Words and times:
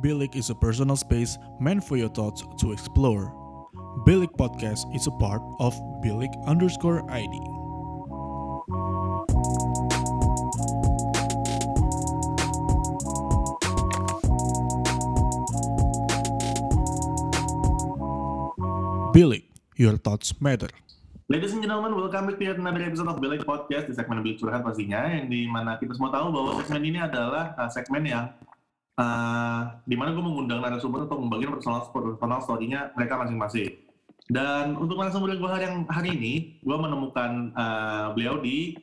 Bilik 0.00 0.32
is 0.32 0.48
a 0.48 0.56
personal 0.56 0.96
space 0.96 1.36
meant 1.60 1.84
for 1.84 2.00
your 2.00 2.08
thoughts 2.08 2.40
to 2.64 2.72
explore. 2.72 3.36
Bilik 4.08 4.32
Podcast 4.32 4.88
is 4.96 5.04
a 5.04 5.12
part 5.20 5.44
of 5.60 5.76
Bilik 6.00 6.32
underscore 6.48 7.04
ID. 7.12 7.36
Bilik, 19.12 19.44
your 19.76 20.00
thoughts 20.00 20.32
matter. 20.40 20.72
Ladies 21.28 21.52
and 21.52 21.60
gentlemen, 21.60 21.92
welcome 21.92 22.24
back 22.24 22.40
to 22.40 22.56
another 22.56 22.88
episode 22.88 23.12
of 23.12 23.20
Bilik 23.20 23.44
Podcast 23.44 23.84
di 23.84 23.92
segmen 23.92 24.24
Bilik 24.24 24.40
Curhat 24.40 24.64
pastinya, 24.64 25.12
yang 25.12 25.28
di 25.28 25.44
mana 25.44 25.76
kita 25.76 25.92
semua 25.92 26.08
tahu 26.08 26.32
bahwa 26.32 26.56
segmen 26.64 26.88
ini 26.88 26.98
adalah 27.04 27.52
uh, 27.60 27.68
segmen 27.68 28.08
yang 28.08 28.32
uh, 29.00 29.80
di 29.88 29.96
mana 29.96 30.12
gue 30.12 30.20
mengundang 30.20 30.60
narasumber 30.60 31.08
untuk 31.08 31.18
membagikan 31.24 31.56
personal, 31.56 31.88
personal 31.88 32.40
story-nya 32.44 32.92
mereka 32.92 33.16
masing-masing. 33.16 33.72
Dan 34.28 34.76
untuk 34.76 35.00
narasumber 35.00 35.34
gue 35.34 35.50
hari 35.50 35.64
yang 35.66 35.88
hari 35.88 36.14
ini, 36.14 36.34
gue 36.60 36.76
menemukan 36.76 37.56
uh, 37.56 38.12
beliau 38.12 38.38
di 38.44 38.76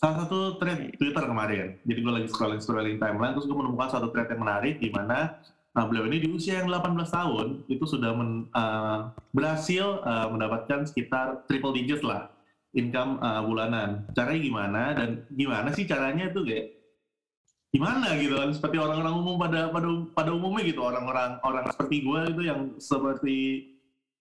salah 0.00 0.24
satu 0.24 0.56
thread 0.56 0.96
Twitter 0.96 1.24
kemarin. 1.28 1.78
Jadi 1.84 1.98
gue 2.00 2.12
lagi 2.12 2.28
scrolling 2.32 2.58
scrolling 2.64 2.98
timeline, 2.98 3.36
terus 3.36 3.46
gue 3.46 3.54
menemukan 3.54 3.92
satu 3.92 4.08
thread 4.10 4.32
yang 4.32 4.42
menarik 4.42 4.80
di 4.80 4.88
mana 4.90 5.38
Nah, 5.70 5.86
beliau 5.86 6.10
ini 6.10 6.18
di 6.18 6.28
usia 6.34 6.58
yang 6.58 6.66
18 6.66 6.98
tahun 7.14 7.62
itu 7.70 7.84
sudah 7.86 8.10
men, 8.10 8.50
uh, 8.50 9.14
berhasil 9.30 10.02
uh, 10.02 10.26
mendapatkan 10.26 10.82
sekitar 10.82 11.46
triple 11.46 11.70
digit 11.70 12.02
lah 12.02 12.26
income 12.74 13.22
uh, 13.22 13.42
bulanan. 13.46 14.10
Caranya 14.10 14.40
gimana 14.42 14.82
dan 14.98 15.08
gimana 15.30 15.70
sih 15.70 15.86
caranya 15.86 16.26
itu 16.30 16.42
kayak 16.42 16.66
gimana 17.70 18.18
gitu 18.18 18.34
kan 18.34 18.50
seperti 18.50 18.82
orang-orang 18.82 19.14
umum 19.14 19.38
pada 19.38 19.70
pada 19.70 19.88
pada 20.10 20.30
umumnya 20.34 20.66
gitu 20.66 20.82
orang-orang 20.82 21.38
orang 21.46 21.70
seperti 21.70 22.02
gue 22.02 22.20
itu 22.34 22.42
yang 22.42 22.60
seperti 22.82 23.38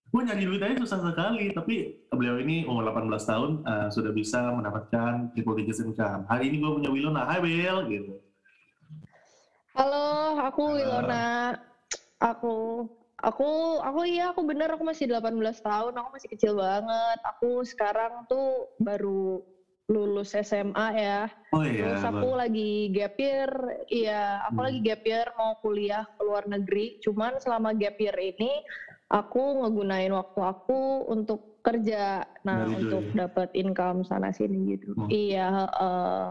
gue 0.09 0.21
nyari 0.25 0.43
duit 0.45 0.61
aja 0.61 0.77
susah 0.85 1.01
sekali 1.01 1.53
tapi 1.53 2.05
beliau 2.13 2.41
ini 2.41 2.65
umur 2.65 2.85
18 2.89 3.09
tahun 3.29 3.51
uh, 3.65 3.87
sudah 3.93 4.09
bisa 4.13 4.41
mendapatkan 4.53 5.29
triple 5.33 5.53
digit 5.61 5.85
income. 5.85 6.25
Hari 6.25 6.49
ini 6.49 6.57
gue 6.57 6.71
punya 6.81 6.89
Wilona, 6.89 7.29
hai 7.29 7.37
Will 7.45 7.85
gitu. 7.89 8.13
Halo, 9.77 10.41
aku 10.41 10.81
Wilona. 10.81 11.61
Aku 12.17 12.89
aku 13.21 13.49
aku 13.85 13.99
iya 14.09 14.33
aku 14.33 14.41
bener 14.49 14.73
aku 14.73 14.81
masih 14.81 15.05
18 15.05 15.29
tahun, 15.61 15.93
aku 15.93 16.09
masih 16.17 16.29
kecil 16.33 16.57
banget. 16.57 17.19
Aku 17.37 17.61
sekarang 17.61 18.25
tuh 18.25 18.73
baru 18.81 19.45
lulus 19.89 20.37
SMA 20.37 20.87
ya. 20.93 21.25
Oh 21.49 21.65
iya. 21.65 21.97
Terus 21.97 22.05
aku 22.05 22.27
lagi 22.31 22.93
gap 22.93 23.17
year, 23.17 23.49
iya, 23.89 24.45
aku 24.45 24.61
Hmm. 24.61 24.65
lagi 24.69 24.79
gap 24.79 25.01
year 25.03 25.27
mau 25.33 25.57
kuliah 25.57 26.05
ke 26.07 26.21
luar 26.21 26.45
negeri. 26.45 27.01
Cuman 27.01 27.41
selama 27.41 27.73
gap 27.73 27.97
year 27.97 28.13
ini 28.15 28.61
aku 29.09 29.65
ngegunain 29.65 30.13
waktu 30.13 30.39
aku 30.39 31.09
untuk 31.09 31.59
kerja. 31.59 32.21
Nah, 32.45 32.63
Dari 32.63 32.85
untuk 32.85 33.03
ya? 33.09 33.25
dapat 33.25 33.49
income 33.51 34.05
sana 34.05 34.29
sini 34.29 34.77
gitu. 34.77 34.93
Hmm. 34.93 35.09
Iya, 35.09 35.45
heeh. 35.49 36.25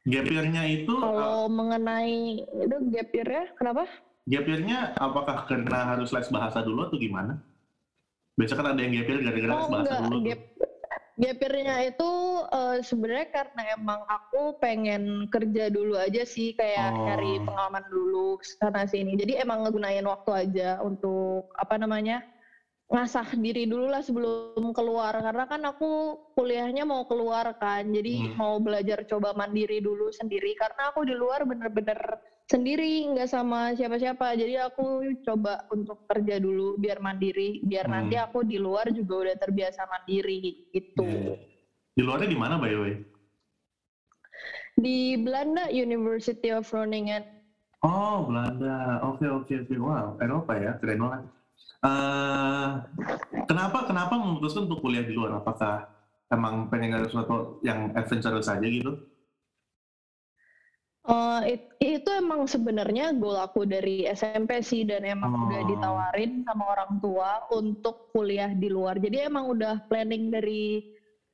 Gap 0.00 0.26
year-nya 0.26 0.62
itu 0.64 0.94
uh, 0.96 1.02
Kalau 1.02 1.38
mengenai 1.50 2.40
itu 2.40 2.76
gap 2.88 3.10
year 3.12 3.28
ya, 3.28 3.44
kenapa? 3.52 3.84
gap 4.24 4.46
year-nya 4.46 4.94
apakah 4.94 5.42
karena 5.44 5.90
harus 5.90 6.14
les 6.14 6.30
bahasa 6.30 6.62
dulu 6.62 6.86
atau 6.86 6.96
gimana? 6.96 7.42
Biasa 8.38 8.54
kan 8.54 8.72
ada 8.72 8.80
yang 8.80 8.94
gap 8.94 9.06
year 9.10 9.20
gara-gara 9.20 9.52
les 9.52 9.58
Oh 9.58 9.68
bahasa 9.68 9.84
enggak, 9.90 10.00
dulu. 10.06 10.16
gap 10.24 10.40
gap 11.20 11.36
year-nya 11.36 11.76
itu 11.84 12.10
eh, 12.48 12.78
sebenarnya 12.80 13.28
karena 13.28 13.62
emang 13.76 14.00
aku 14.08 14.56
pengen 14.56 15.28
kerja 15.28 15.68
dulu 15.68 16.00
aja 16.00 16.24
sih 16.24 16.56
kayak 16.56 16.96
Oh. 16.96 17.04
cari 17.06 17.36
pengalaman 17.44 17.84
dulu 17.92 18.40
sana 18.40 18.88
sini. 18.88 19.20
Jadi 19.20 19.36
emang 19.36 19.62
ngegunain 19.62 20.06
waktu 20.08 20.48
aja 20.48 20.80
untuk 20.80 21.52
apa 21.54 21.76
namanya 21.76 22.24
ngasah 22.90 23.38
diri 23.38 23.70
dulu 23.70 23.86
lah 23.86 24.02
sebelum 24.02 24.74
keluar 24.74 25.14
karena 25.14 25.46
kan 25.46 25.62
aku 25.62 26.18
kuliahnya 26.34 26.82
mau 26.82 27.06
keluar 27.06 27.54
kan 27.54 27.86
jadi 27.86 28.34
Hmm. 28.34 28.34
mau 28.34 28.58
belajar 28.58 29.06
coba 29.06 29.30
mandiri 29.30 29.78
dulu 29.78 30.10
sendiri 30.10 30.58
karena 30.58 30.90
aku 30.90 31.06
di 31.06 31.14
luar 31.14 31.46
bener-bener 31.46 32.00
sendiri 32.50 33.06
nggak 33.06 33.30
sama 33.30 33.70
siapa-siapa 33.72 34.34
jadi 34.34 34.66
aku 34.66 35.06
coba 35.22 35.62
untuk 35.70 36.02
kerja 36.04 36.42
dulu 36.42 36.74
biar 36.74 36.98
mandiri 36.98 37.62
biar 37.62 37.86
Hmm. 37.86 37.94
nanti 37.94 38.18
aku 38.18 38.42
di 38.42 38.58
luar 38.58 38.90
juga 38.90 39.22
udah 39.22 39.36
terbiasa 39.38 39.86
mandiri 39.86 40.66
gitu 40.74 41.06
Iya. 41.06 41.38
Di 41.90 42.02
luarnya 42.02 42.26
di 42.26 42.38
mana 42.38 42.58
by 42.58 42.70
the 42.70 42.80
way? 42.80 42.94
di 44.74 45.14
Belanda 45.16 45.68
University 45.68 46.50
of 46.50 46.66
Groningen 46.66 47.22
Oh, 47.80 48.28
Belanda. 48.28 49.00
Oke, 49.08 49.24
oke, 49.24 49.64
oke. 49.64 49.72
Wow, 49.80 50.20
Eropa 50.20 50.52
ya, 50.52 50.76
keren 50.76 51.00
banget. 51.00 51.32
Eh, 51.80 52.68
kenapa 53.48 53.88
kenapa 53.88 54.20
memutuskan 54.20 54.68
untuk 54.68 54.84
kuliah 54.84 55.00
di 55.00 55.16
luar? 55.16 55.40
Apakah 55.40 55.88
emang 56.28 56.68
pengen 56.68 56.92
ada 56.92 57.08
sesuatu 57.08 57.56
yang 57.64 57.88
adventurous 57.96 58.52
saja 58.52 58.60
gitu? 58.60 59.00
Eh, 61.10 61.58
it- 61.58 61.70
itu 61.80 62.08
emang 62.12 62.46
sebenarnya 62.46 63.10
goal 63.16 63.34
aku 63.34 63.66
dari 63.66 64.06
SMP 64.06 64.62
sih 64.62 64.86
dan 64.86 65.02
emang 65.02 65.32
Oh. 65.34 65.42
udah 65.48 65.60
ditawarin 65.66 66.44
sama 66.46 66.64
orang 66.70 66.92
tua 67.02 67.42
untuk 67.50 67.98
kuliah 68.14 68.52
di 68.54 68.70
luar. 68.70 68.94
Jadi 68.94 69.26
emang 69.26 69.50
udah 69.50 69.82
planning 69.90 70.30
dari 70.30 70.78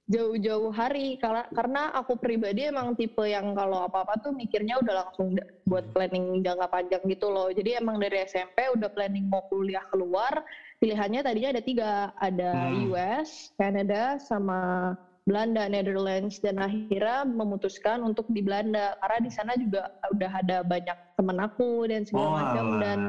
jauh-jauh 0.06 0.70
hari 0.70 1.19
karena 1.19 1.91
aku 1.91 2.15
pribadi 2.15 2.70
emang 2.70 2.94
tipe 2.94 3.26
yang 3.26 3.59
kalau 3.59 3.91
apa-apa 3.91 4.15
tuh 4.22 4.31
mikirnya 4.31 4.78
udah 4.78 5.03
langsung 5.03 5.34
buat 5.66 5.82
planning 5.91 6.47
jangka 6.47 6.70
panjang 6.70 7.03
gitu 7.10 7.26
loh. 7.26 7.50
Jadi 7.50 7.75
emang 7.75 7.98
dari 7.98 8.22
SMP 8.22 8.70
udah 8.70 8.86
planning 8.88 9.26
mau 9.26 9.42
kuliah 9.50 9.82
keluar. 9.91 10.31
Pilihannya 10.78 11.20
tadinya 11.20 11.50
ada 11.53 11.62
tiga, 11.62 11.91
ada 12.15 12.70
Hmm. 12.70 12.86
US, 12.86 13.50
Canada, 13.59 14.15
sama 14.22 14.94
Belanda, 15.26 15.66
Netherlands 15.66 16.38
dan 16.41 16.62
akhirnya 16.62 17.26
memutuskan 17.26 18.00
untuk 18.06 18.25
di 18.31 18.41
Belanda 18.47 18.94
karena 19.03 19.19
di 19.20 19.31
sana 19.34 19.53
juga 19.59 19.82
udah 20.14 20.31
ada 20.42 20.62
banyak 20.62 20.97
temen 21.19 21.38
aku 21.42 21.91
dan 21.91 22.06
segala 22.06 22.28
Oh, 22.28 22.38
macam 22.47 22.64
dan 22.78 23.00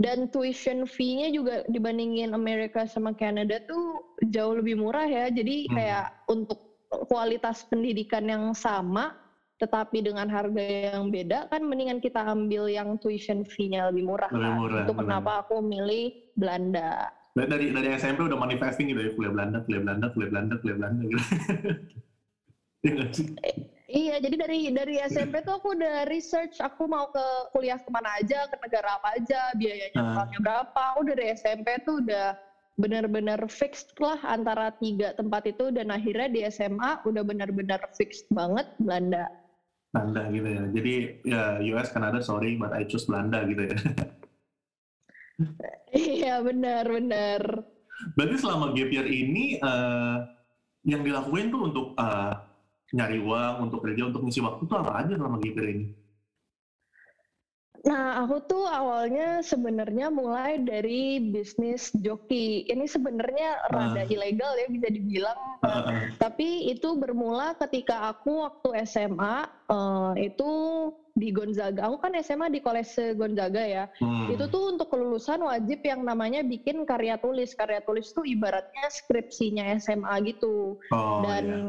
dan 0.00 0.26
tuition 0.32 0.82
fee-nya 0.88 1.30
juga 1.30 1.62
dibandingin 1.70 2.32
Amerika 2.34 2.88
sama 2.88 3.12
Kanada 3.14 3.60
tuh 3.68 4.02
jauh 4.32 4.56
lebih 4.58 4.80
murah 4.80 5.06
ya. 5.06 5.30
Jadi 5.30 5.68
Hmm. 5.68 5.76
kayak 5.76 6.08
untuk 6.28 6.58
kualitas 7.08 7.64
pendidikan 7.68 8.24
yang 8.28 8.44
sama 8.56 9.12
tetapi 9.62 10.02
dengan 10.02 10.26
harga 10.26 10.58
yang 10.58 11.08
beda 11.14 11.46
kan 11.46 11.62
mendingan 11.62 12.02
kita 12.02 12.18
ambil 12.26 12.66
yang 12.66 12.98
tuition 12.98 13.46
fee-nya 13.46 13.88
lebih 13.94 14.04
murah 14.10 14.32
Lebih 14.32 14.40
kan. 14.42 14.58
murah, 14.58 14.82
Itu 14.82 14.92
kenapa 14.96 15.44
aku 15.46 15.62
milih 15.62 16.10
Belanda. 16.34 17.06
Dari 17.32 17.48
dari, 17.48 17.66
dari 17.72 17.88
SMP 17.96 18.28
udah 18.28 18.36
manifesting 18.36 18.92
gitu 18.92 19.00
ya, 19.00 19.10
kuliah 19.16 19.32
Belanda, 19.32 19.58
kuliah 19.64 19.80
Belanda, 19.80 20.06
kuliah 20.12 20.28
Belanda, 20.28 20.54
kuliah 20.60 20.76
Belanda 20.76 21.02
gitu. 21.08 21.24
Iya 22.82 22.92
nggak 22.96 23.10
sih? 23.16 23.26
Iya, 23.92 24.24
jadi 24.24 24.36
dari 24.40 24.58
dari 24.72 24.96
SMP 25.04 25.44
tuh 25.44 25.60
aku 25.60 25.76
udah 25.76 26.08
research, 26.08 26.64
aku 26.64 26.88
mau 26.88 27.12
ke 27.12 27.24
kuliah 27.52 27.76
ke 27.76 27.88
mana 27.92 28.16
aja, 28.20 28.48
ke 28.48 28.56
negara 28.56 28.96
apa 28.96 29.20
aja, 29.20 29.52
biayanya 29.52 29.92
totalnya 29.92 30.38
berapa. 30.40 30.80
Aku 30.96 31.00
dari 31.04 31.24
SMP 31.36 31.76
tuh 31.84 32.00
udah 32.00 32.32
benar-benar 32.80 33.40
fixed 33.52 33.92
lah 34.00 34.16
antara 34.24 34.72
tiga 34.80 35.12
tempat 35.12 35.44
itu 35.44 35.68
dan 35.76 35.92
akhirnya 35.92 36.28
di 36.32 36.40
SMA 36.48 37.04
udah 37.04 37.20
benar-benar 37.20 37.80
fixed 37.92 38.24
banget 38.32 38.64
Belanda. 38.80 39.28
Belanda 39.92 40.22
gitu 40.32 40.48
ya. 40.48 40.62
Jadi 40.72 40.94
ya 41.28 41.44
US, 41.76 41.88
Kanada, 41.92 42.24
sorry, 42.24 42.56
but 42.56 42.72
I 42.72 42.88
choose 42.88 43.04
Belanda 43.04 43.44
gitu 43.44 43.72
ya. 43.72 43.76
Iya 45.92 46.40
benar-benar. 46.40 47.42
Berarti 48.16 48.36
selama 48.40 48.72
gap 48.74 48.90
year 48.90 49.06
ini 49.06 49.60
eh, 49.60 50.16
yang 50.88 51.04
dilakuin 51.06 51.52
tuh 51.52 51.70
untuk 51.70 51.86
eh, 51.96 52.32
nyari 52.92 53.18
uang, 53.20 53.70
untuk 53.70 53.80
kerja, 53.84 54.08
untuk 54.08 54.24
ngisi 54.26 54.40
waktu 54.44 54.62
tuh 54.68 54.76
apa 54.80 55.04
aja 55.04 55.12
selama 55.16 55.36
gap 55.38 55.54
year 55.54 55.68
ini? 55.70 55.86
Nah, 57.82 58.22
aku 58.22 58.38
tuh 58.46 58.62
awalnya 58.62 59.42
sebenarnya 59.42 60.06
mulai 60.06 60.62
dari 60.62 61.18
bisnis 61.18 61.90
joki. 61.98 62.62
Ini 62.62 62.86
sebenarnya 62.86 63.58
rada 63.74 64.02
Ah. 64.02 64.06
ilegal 64.06 64.54
ya 64.54 64.66
bisa 64.70 64.86
dibilang. 64.86 65.38
Eh, 65.66 66.14
Tapi 66.14 66.70
itu 66.70 66.94
bermula 66.94 67.58
ketika 67.58 68.06
aku 68.08 68.46
waktu 68.46 68.86
SMA 68.86 69.42
eh, 69.66 70.30
itu 70.30 70.50
di 71.12 71.28
Gonzaga. 71.28 71.90
Aku 71.90 71.98
kan 71.98 72.14
SMA 72.22 72.48
di 72.48 72.62
Kolese 72.62 73.12
Gonzaga 73.12 73.60
ya. 73.60 73.84
hmm. 73.98 74.30
Itu 74.30 74.46
tuh 74.46 74.72
untuk 74.72 74.86
kelulusan 74.86 75.42
wajib 75.42 75.82
yang 75.82 76.06
namanya 76.06 76.40
bikin 76.40 76.86
karya 76.86 77.18
tulis. 77.18 77.50
Karya 77.52 77.82
tulis 77.82 78.14
tuh 78.14 78.22
ibaratnya 78.22 78.86
skripsinya 78.88 79.74
SMA 79.76 80.22
gitu. 80.24 80.78
oh, 80.94 81.18
Dan 81.26 81.44
iya. 81.44 81.60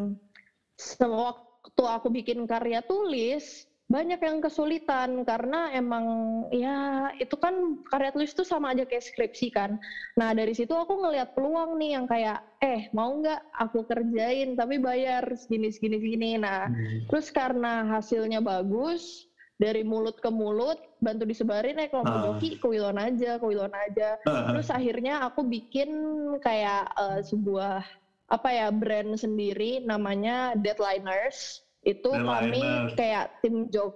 sewaktu 0.77 1.83
aku 1.83 2.07
bikin 2.09 2.45
karya 2.45 2.85
tulis 2.85 3.65
banyak 3.93 4.17
yang 4.17 4.41
kesulitan 4.41 5.21
karena 5.21 5.69
emang 5.69 6.05
ya 6.49 7.09
itu 7.21 7.37
kan 7.37 7.53
karya 7.93 8.09
tulis 8.09 8.33
itu 8.33 8.41
sama 8.41 8.73
aja 8.73 8.89
kayak 8.89 9.05
skripsi 9.05 9.53
kan. 9.53 9.77
Nah 10.17 10.33
dari 10.33 10.57
situ 10.57 10.73
aku 10.73 10.97
ngelihat 10.97 11.37
peluang 11.37 11.77
nih 11.77 11.93
yang 11.93 12.09
kayak 12.09 12.41
eh 12.57 12.89
mau 12.89 13.13
nggak 13.13 13.37
aku 13.53 13.85
kerjain 13.85 14.57
tapi 14.57 14.81
bayar 14.81 15.21
segini 15.37 15.69
segini 15.69 16.01
segini. 16.01 16.31
Nah 16.41 16.65
Hmm. 16.65 17.05
terus 17.05 17.29
karena 17.29 17.85
hasilnya 17.93 18.41
bagus 18.41 19.29
dari 19.61 19.85
mulut 19.85 20.17
ke 20.17 20.33
mulut 20.33 20.81
bantu 20.97 21.29
disebarin 21.29 21.77
eh 21.77 21.85
kelompok 21.93 22.17
Ah. 22.17 22.23
joki 22.33 22.57
kuilon 22.57 22.97
aja 22.97 23.37
kuilon 23.37 23.69
aja 23.69 24.17
terus 24.25 24.73
akhirnya 24.73 25.21
aku 25.29 25.45
bikin 25.45 25.93
kayak 26.41 26.89
eh, 26.97 27.21
sebuah 27.21 27.85
apa 28.25 28.49
ya 28.49 28.73
brand 28.73 29.13
sendiri 29.13 29.85
namanya 29.85 30.57
Deadliners 30.57 31.61
itu 31.83 32.09
kami 32.09 32.59
Deadliners. 32.59 32.93
kayak 32.95 33.25
tim 33.39 33.67
jok 33.67 33.93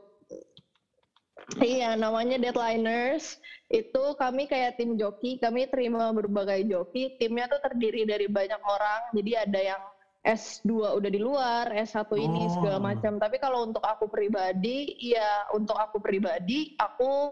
Iya, 1.57 1.95
namanya 1.95 2.35
Deadliners. 2.35 3.39
Itu 3.71 4.19
kami 4.19 4.51
kayak 4.51 4.75
tim 4.75 4.99
joki, 4.99 5.39
kami 5.39 5.63
terima 5.71 6.11
berbagai 6.11 6.67
joki. 6.67 7.15
Timnya 7.15 7.47
tuh 7.47 7.63
terdiri 7.63 8.03
dari 8.03 8.27
banyak 8.27 8.59
orang. 8.59 9.15
Jadi 9.15 9.31
ada 9.31 9.59
yang 9.75 9.81
S2 10.27 10.99
udah 10.99 11.07
di 11.07 11.21
luar, 11.23 11.71
S1 11.71 12.19
ini 12.19 12.41
Oh. 12.43 12.51
segala 12.51 12.83
macam. 12.83 13.15
Tapi 13.15 13.39
kalau 13.39 13.63
untuk 13.63 13.79
aku 13.79 14.11
pribadi, 14.11 14.91
ya 14.99 15.47
untuk 15.55 15.79
aku 15.79 16.03
pribadi, 16.03 16.75
aku 16.75 17.31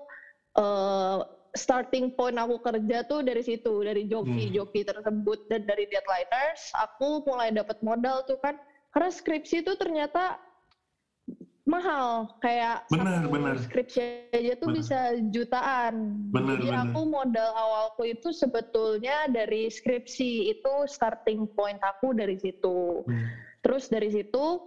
eh, 0.55 1.19
starting 1.51 2.15
point 2.15 2.39
aku 2.39 2.55
kerja 2.61 3.03
tuh 3.03 3.19
dari 3.19 3.43
situ, 3.43 3.83
dari 3.83 4.07
joki-joki 4.07 4.87
tersebut 4.87 5.43
dan 5.51 5.67
dari 5.67 5.83
Deadliners, 5.85 6.71
aku 6.71 7.19
mulai 7.27 7.51
dapat 7.51 7.75
modal 7.83 8.23
tuh 8.23 8.39
kan. 8.39 8.55
Karena 8.95 9.11
skripsi 9.11 9.55
itu 9.59 9.75
ternyata 9.75 10.39
mahal 11.65 12.29
kayak 12.39 12.85
Benar, 12.87 13.25
satu 13.25 13.27
benar. 13.27 13.55
skripsi 13.59 13.99
aja 14.31 14.53
tuh 14.55 14.69
Benar. 14.69 14.77
bisa 14.79 14.99
jutaan. 15.33 15.93
Benar, 16.31 16.55
Jadi 16.61 16.69
benar. 16.71 16.83
aku 16.87 17.01
modal 17.03 17.49
awalku 17.51 18.01
itu 18.05 18.29
sebetulnya 18.31 19.27
dari 19.27 19.67
skripsi 19.67 20.29
itu 20.47 20.73
starting 20.87 21.43
point 21.51 21.81
aku 21.81 22.13
dari 22.13 22.37
situ. 22.37 23.03
Hmm. 23.03 23.27
Terus 23.65 23.89
dari 23.89 24.13
situ 24.13 24.61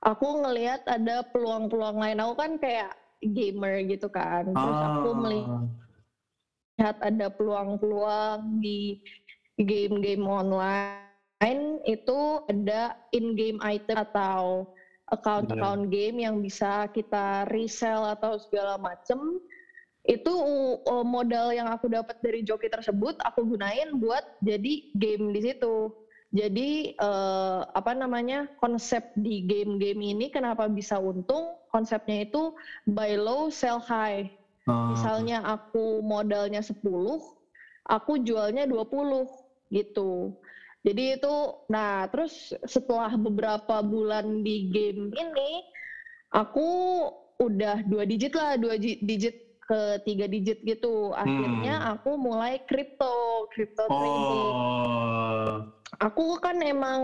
aku 0.00 0.28
ngelihat 0.42 0.82
ada 0.88 1.22
peluang-peluang 1.28 2.00
lain. 2.00 2.18
Aku 2.18 2.34
kan 2.34 2.56
kayak 2.56 2.90
gamer 3.20 3.84
gitu 3.84 4.08
kan. 4.08 4.48
Terus 4.48 4.78
aku 4.82 5.08
Ah. 5.12 5.18
melihat 5.20 6.96
ada 6.98 7.26
peluang-peluang 7.28 8.64
di 8.64 8.98
game-game 9.60 10.24
online 10.24 11.67
itu 11.88 12.44
ada 12.44 12.92
in-game 13.16 13.56
item 13.64 13.96
atau 14.04 14.68
account-account 15.08 15.88
game 15.88 16.20
yang 16.20 16.44
bisa 16.44 16.84
kita 16.92 17.48
resell 17.48 18.04
atau 18.04 18.36
segala 18.36 18.76
macem. 18.76 19.40
Itu 20.04 20.32
uh, 20.84 21.04
modal 21.04 21.56
yang 21.56 21.72
aku 21.72 21.88
dapat 21.88 22.20
dari 22.20 22.44
joki 22.44 22.68
tersebut 22.68 23.16
aku 23.24 23.44
gunain 23.44 23.96
buat 23.96 24.24
jadi 24.44 24.92
game 25.00 25.32
di 25.32 25.40
situ. 25.48 25.92
Jadi 26.28 26.92
eh, 26.92 27.60
apa 27.72 27.96
namanya 27.96 28.52
konsep 28.60 29.00
di 29.16 29.48
game-game 29.48 30.12
ini 30.12 30.28
kenapa 30.28 30.68
bisa 30.68 31.00
untung? 31.00 31.56
Konsepnya 31.72 32.28
itu 32.28 32.52
buy 32.84 33.16
low 33.16 33.48
sell 33.48 33.80
high. 33.80 34.28
Ah. 34.68 34.92
misalnya 34.92 35.40
aku 35.48 36.04
modalnya 36.04 36.60
10 36.60 36.84
aku 37.88 38.12
jualnya 38.20 38.68
20 38.68 39.24
gitu 39.72 40.36
jadi 40.86 41.18
itu 41.18 41.34
nah 41.70 42.06
terus 42.10 42.54
setelah 42.66 43.14
beberapa 43.18 43.82
bulan 43.82 44.42
di 44.46 44.70
game 44.70 45.10
ini 45.14 45.62
aku 46.34 46.68
udah 47.38 47.82
dua 47.86 48.04
digit 48.06 48.34
lah 48.34 48.58
dua 48.58 48.78
digit 48.78 49.34
ke 49.68 49.80
tiga 50.02 50.24
digit 50.24 50.58
gitu 50.64 51.12
akhirnya 51.12 51.92
aku 51.92 52.16
mulai 52.16 52.56
crypto 52.64 53.44
crypto 53.52 53.84
trading 53.84 54.54
Oh. 55.38 55.64
Aku 55.98 56.36
kan 56.38 56.60
emang 56.62 57.02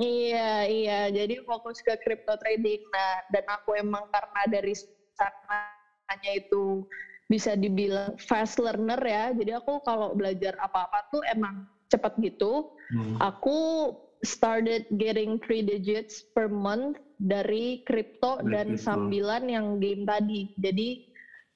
iya 0.00 0.64
iya 0.64 1.12
jadi 1.12 1.42
fokus 1.44 1.82
ke 1.84 1.92
crypto 2.00 2.38
trading. 2.40 2.80
Nah 2.88 3.20
dan 3.28 3.44
aku 3.52 3.76
emang 3.76 4.06
karena 4.08 4.42
dari 4.48 4.72
sananya 5.18 6.32
itu 6.32 6.86
bisa 7.28 7.52
dibilang 7.58 8.14
fast 8.16 8.56
learner 8.62 8.96
ya. 9.02 9.24
Jadi 9.34 9.52
aku 9.58 9.82
kalau 9.84 10.16
belajar 10.16 10.54
apa-apa 10.56 11.04
tuh 11.12 11.20
emang 11.26 11.66
cepat 11.88 12.12
gitu. 12.18 12.64
Hmm. 12.90 13.16
Aku 13.20 13.90
started 14.24 14.88
getting 14.96 15.36
three 15.38 15.60
digits 15.60 16.24
per 16.32 16.48
month 16.48 16.96
dari 17.16 17.84
crypto 17.84 18.40
Dari 18.40 18.50
dan 18.50 18.66
crypto. 18.72 18.84
sambilan 18.84 19.42
yang 19.46 19.66
game 19.78 20.04
tadi. 20.04 20.48
Jadi 20.56 20.88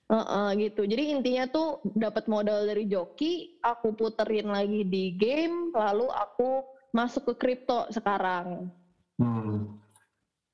eh, 0.09 0.27
eh, 0.27 0.51
gitu. 0.63 0.85
Jadi 0.85 1.03
intinya 1.13 1.45
tuh 1.47 1.69
dapat 1.85 2.25
modal 2.27 2.65
dari 2.65 2.85
joki, 2.85 3.57
aku 3.61 3.93
puterin 3.93 4.49
lagi 4.49 4.85
di 4.85 5.13
game, 5.13 5.69
lalu 5.73 6.09
aku 6.09 6.65
masuk 6.91 7.33
ke 7.33 7.35
crypto 7.37 7.85
sekarang. 7.89 8.73
Hmm. 9.17 9.77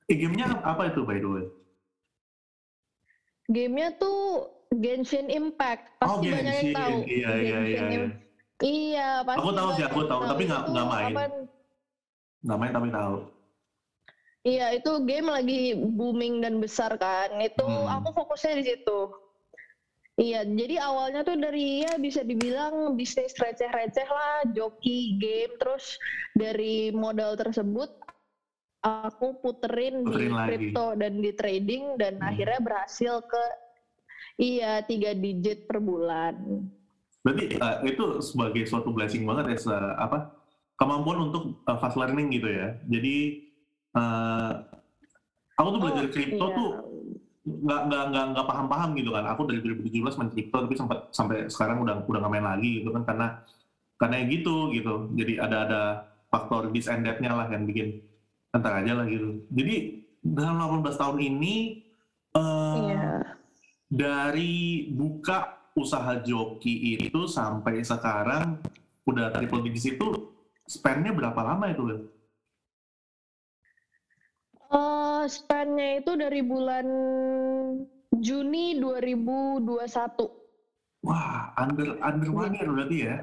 Eh, 0.05 0.15
gamenya 0.15 0.61
apa 0.61 0.91
itu 0.91 1.01
by 1.01 1.17
the 1.17 1.29
way? 1.29 1.45
Gamenya 3.45 3.93
tuh 3.95 4.49
Genshin 4.73 5.29
Impact, 5.29 5.85
Oh, 6.01 6.17
pasti 6.19 6.27
banyak 6.27 6.43
yang 6.43 6.51
Genshin. 6.51 6.75
tahu. 6.75 6.95
Iya, 7.05 7.29
iya, 7.31 7.57
Genshin 7.61 7.65
iya, 7.69 7.83
iya. 7.87 8.24
Iya, 8.59 9.19
pasti. 9.21 9.39
Aku 9.43 9.51
tahu 9.51 9.69
sih, 9.75 9.83
aku 9.83 9.99
tahu, 10.07 10.21
tapi 10.23 10.43
nggak- 10.47 10.65
nggak 10.71 10.87
main. 10.87 11.11
apa- 11.11 11.47
Namanya 12.45 12.71
tapi 12.77 12.89
tahu. 12.93 13.15
Iya, 14.45 14.65
itu 14.77 14.91
game 15.01 15.27
lagi 15.27 15.73
booming 15.73 16.39
dan 16.39 16.61
besar 16.61 16.93
kan. 16.95 17.33
Itu 17.41 17.65
Hmm. 17.65 17.89
aku 17.89 18.13
fokusnya 18.13 18.61
di 18.61 18.63
situ. 18.63 18.99
Iya, 20.15 20.47
jadi 20.47 20.79
awalnya 20.79 21.27
tuh 21.27 21.35
dari 21.35 21.83
ya 21.83 21.99
bisa 21.99 22.23
dibilang 22.23 22.95
bisnis 22.95 23.35
receh-receh 23.35 24.07
lah, 24.07 24.47
joki, 24.47 25.19
game, 25.19 25.51
terus 25.59 25.99
dari 26.31 26.87
modal 26.93 27.35
tersebut 27.35 27.91
aku 28.79 29.35
puterin, 29.41 30.05
Puterin 30.05 30.31
di 30.31 30.45
crypto 30.45 30.93
dan 30.95 31.19
di 31.19 31.31
trading 31.33 31.97
dan 31.99 32.15
Hmm. 32.15 32.29
akhirnya 32.29 32.61
berhasil 32.61 33.19
ke 33.25 33.43
iya 34.37 34.79
tiga 34.79 35.11
digit 35.11 35.65
per 35.65 35.81
bulan. 35.81 36.37
Berarti 37.25 37.57
eh, 37.57 37.75
itu 37.89 38.03
sebagai 38.21 38.63
suatu 38.69 38.93
blessing 38.93 39.25
banget 39.25 39.45
ya, 39.49 39.57
se- 39.57 39.95
apa 39.97 40.29
kemampuan 40.77 41.25
untuk 41.25 41.57
eh, 41.65 41.77
fast 41.81 41.97
learning 41.97 42.29
gitu 42.31 42.47
ya. 42.47 42.77
Jadi 42.85 43.15
eh, 43.91 44.51
aku 45.57 45.67
tuh 45.73 45.79
belajar 45.81 46.05
Oh, 46.05 46.11
kripto 46.13 46.45
iya. 46.45 46.55
tuh 46.55 46.69
nggak 47.45 47.81
nggak 47.89 48.03
nggak 48.09 48.25
nggak 48.33 48.47
paham-paham 48.47 48.89
gitu 48.93 49.09
kan. 49.09 49.25
Aku 49.33 49.41
dari 49.45 49.59
2017 49.61 50.17
main 50.17 50.29
kripto 50.29 50.57
tapi 50.61 50.75
sempat 50.75 50.99
sampai 51.09 51.37
sekarang 51.49 51.81
udah 51.81 52.05
udah 52.05 52.19
nggak 52.21 52.33
main 52.33 52.45
lagi 52.45 52.81
gitu 52.81 52.89
kan 52.93 53.03
karena 53.03 53.27
karena 53.97 54.15
ya 54.21 54.25
gitu 54.29 54.55
gitu. 54.69 54.93
Jadi 55.13 55.33
ada 55.39 55.57
ada 55.65 55.81
faktor 56.29 56.69
this 56.69 56.85
and 56.85 57.05
that-nya 57.05 57.31
lah 57.31 57.47
yang 57.49 57.65
bikin 57.65 58.01
entar 58.51 58.81
aja 58.81 58.93
lah 58.93 59.05
gitu. 59.07 59.41
Jadi 59.49 59.75
dalam 60.21 60.57
18 60.57 60.97
tahun 60.97 61.17
ini 61.21 61.55
eh, 62.35 62.75
Iya. 62.75 63.13
dari 63.87 64.53
buka 64.91 65.53
usaha 65.75 66.23
joki 66.23 66.95
itu 66.95 67.27
sampai 67.27 67.83
sekarang 67.83 68.63
udah 69.05 69.29
triple 69.35 69.61
digits 69.61 69.91
itu 69.91 70.31
spendnya 70.65 71.11
berapa 71.11 71.37
lama 71.43 71.69
itu 71.69 71.83
Lil? 71.85 72.01
Eh, 74.75 75.23
span-nya 75.29 76.01
itu 76.01 76.11
dari 76.17 76.41
bulan 76.41 76.87
Juni 78.17 78.79
2021. 78.81 80.25
Wah, 81.05 81.53
under 81.59 82.01
under 82.01 82.29
one 82.33 82.55
year 82.57 82.69
berarti 82.71 82.97
ya? 83.05 83.17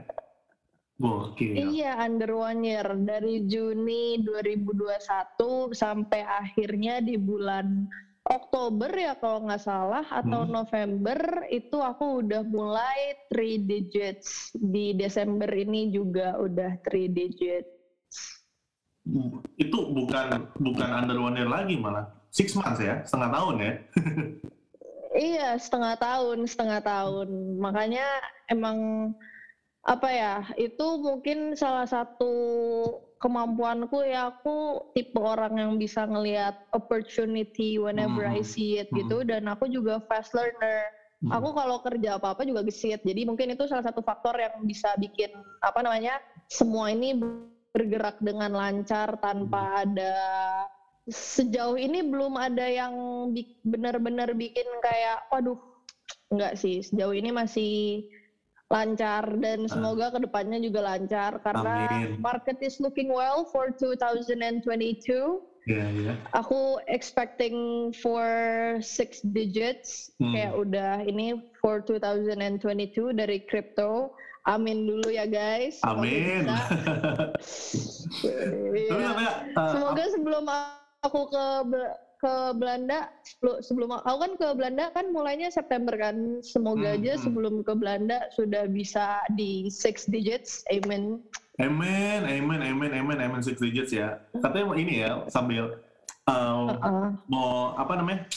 Gokil. 1.03 1.75
Iya, 1.75 1.99
under 1.99 2.31
one 2.31 2.63
year. 2.63 2.87
Dari 2.87 3.43
Juni 3.51 4.23
2021 4.23 5.75
sampai 5.75 6.23
akhirnya 6.23 7.03
di 7.03 7.19
bulan 7.19 7.91
Oktober 8.23 8.87
ya 8.95 9.19
kalau 9.19 9.43
nggak 9.43 9.63
salah 9.67 10.07
atau 10.07 10.47
Hmm. 10.47 10.55
November 10.63 11.43
itu 11.51 11.75
aku 11.83 12.23
udah 12.23 12.47
mulai 12.47 13.19
three 13.27 13.59
digits. 13.59 14.55
Di 14.55 14.95
Desember 14.95 15.51
ini 15.51 15.91
juga 15.91 16.39
udah 16.39 16.79
three 16.87 17.11
digits. 17.11 17.67
Itu 19.59 19.91
bukan 19.91 20.55
bukan 20.55 20.89
under 21.03 21.19
one 21.19 21.35
year 21.35 21.51
lagi 21.51 21.75
malah. 21.75 22.07
Six 22.31 22.55
months 22.55 22.79
ya, 22.81 23.03
setengah 23.03 23.31
tahun 23.35 23.55
ya. 23.59 23.75
Iya, 25.13 25.61
setengah 25.61 26.01
tahun, 26.01 26.49
setengah 26.49 26.81
tahun. 26.81 27.29
Makanya 27.61 28.09
emang 28.49 29.13
apa 29.85 30.09
ya? 30.09 30.41
Itu 30.57 31.05
mungkin 31.05 31.53
salah 31.53 31.85
satu 31.85 32.33
kemampuanku 33.23 34.03
ya 34.03 34.35
aku 34.35 34.83
tipe 34.93 35.15
orang 35.23 35.55
yang 35.55 35.73
bisa 35.79 36.03
ngelihat 36.11 36.59
opportunity 36.75 37.79
whenever 37.79 38.27
I 38.27 38.43
Hmm. 38.43 38.51
see 38.51 38.83
it 38.83 38.91
Hmm. 38.91 38.99
gitu 39.07 39.23
dan 39.23 39.47
aku 39.47 39.71
juga 39.71 40.03
fast 40.11 40.35
learner. 40.35 40.91
Hmm. 41.23 41.39
Aku 41.39 41.55
kalau 41.55 41.79
kerja 41.79 42.19
apa-apa 42.19 42.43
juga 42.43 42.67
gesit. 42.67 42.99
Jadi 43.07 43.23
mungkin 43.23 43.55
itu 43.55 43.63
salah 43.71 43.87
satu 43.87 44.03
faktor 44.03 44.35
yang 44.35 44.59
bisa 44.67 44.91
bikin 44.99 45.31
apa 45.63 45.79
namanya? 45.87 46.19
semua 46.51 46.91
ini 46.91 47.15
bergerak 47.73 48.19
dengan 48.19 48.51
lancar 48.53 49.15
tanpa 49.23 49.87
ada 49.87 50.15
sejauh 51.09 51.79
ini 51.79 52.03
belum 52.03 52.35
ada 52.37 52.67
yang 52.67 52.95
benar-benar 53.65 54.35
bikin 54.35 54.67
kayak 54.83 55.19
waduh 55.33 55.59
enggak 56.31 56.55
sih 56.59 56.79
sejauh 56.85 57.15
ini 57.17 57.31
masih 57.35 58.03
lancar 58.73 59.29
dan 59.37 59.69
semoga 59.69 60.09
ke 60.09 60.25
depannya 60.25 60.57
juga 60.59 60.81
lancar 60.81 61.37
karena 61.45 61.93
Amin. 61.93 62.17
market 62.19 62.57
is 62.65 62.81
looking 62.81 63.13
well 63.13 63.45
for 63.45 63.69
2022 63.77 65.45
Iya, 65.63 65.87
iya. 65.95 66.13
Aku 66.35 66.83
expecting 66.91 67.55
for 67.95 68.27
six 68.83 69.23
digits 69.23 70.11
Hmm. 70.19 70.35
kayak 70.35 70.53
udah 70.59 70.95
ini 71.07 71.39
for 71.63 71.79
2022 71.87 73.15
dari 73.15 73.39
crypto. 73.47 74.11
Amin 74.43 74.91
dulu 74.91 75.07
ya 75.07 75.23
guys. 75.23 75.79
Semoga 75.79 76.03
Amin. 76.03 76.43
bisa. 76.43 76.57
Tapi 78.27 78.79
Iya. 78.91 79.07
katanya, 79.07 79.33
uh, 79.55 79.71
Semoga 79.71 80.05
sebelum 80.11 80.45
aku 81.07 81.21
ke 81.31 81.45
ke 82.23 82.35
Belanda 82.55 83.11
sebelum 83.27 83.57
sebelum 83.59 83.89
aku 83.99 84.19
kan 84.23 84.33
ke 84.39 84.49
Belanda 84.55 84.85
kan 84.95 85.11
mulainya 85.11 85.51
September 85.51 85.91
kan. 85.99 86.39
Semoga 86.47 86.95
Hmm, 86.95 86.99
aja 87.03 87.13
hmm. 87.19 87.23
sebelum 87.27 87.55
ke 87.67 87.73
Belanda 87.75 88.31
sudah 88.31 88.71
bisa 88.71 89.27
di 89.35 89.67
six 89.67 90.07
digits. 90.07 90.63
Amen. 90.71 91.19
Amen, 91.59 92.23
amen, 92.25 92.61
amen, 92.63 92.91
amen, 92.95 93.19
amen 93.19 93.43
six 93.43 93.59
digits 93.59 93.91
ya. 93.91 94.23
Katanya 94.39 94.65
mau 94.71 94.79
ini 94.79 95.03
ya 95.03 95.27
sambil 95.29 95.83
uh, 96.31 96.79
Uh-uh. 96.79 97.11
mau 97.27 97.75
apa 97.75 97.93
namanya 97.99 98.31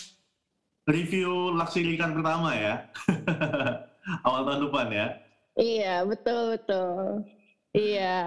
review 0.89 1.53
luxury 1.53 1.97
car 1.97 2.13
pertama 2.13 2.53
ya 2.53 2.89
awal 4.25 4.49
tahun 4.49 4.61
depan 4.67 4.87
ya. 4.89 5.07
Iya, 5.55 6.03
betul 6.03 6.57
betul. 6.57 7.23
Iya, 7.71 8.17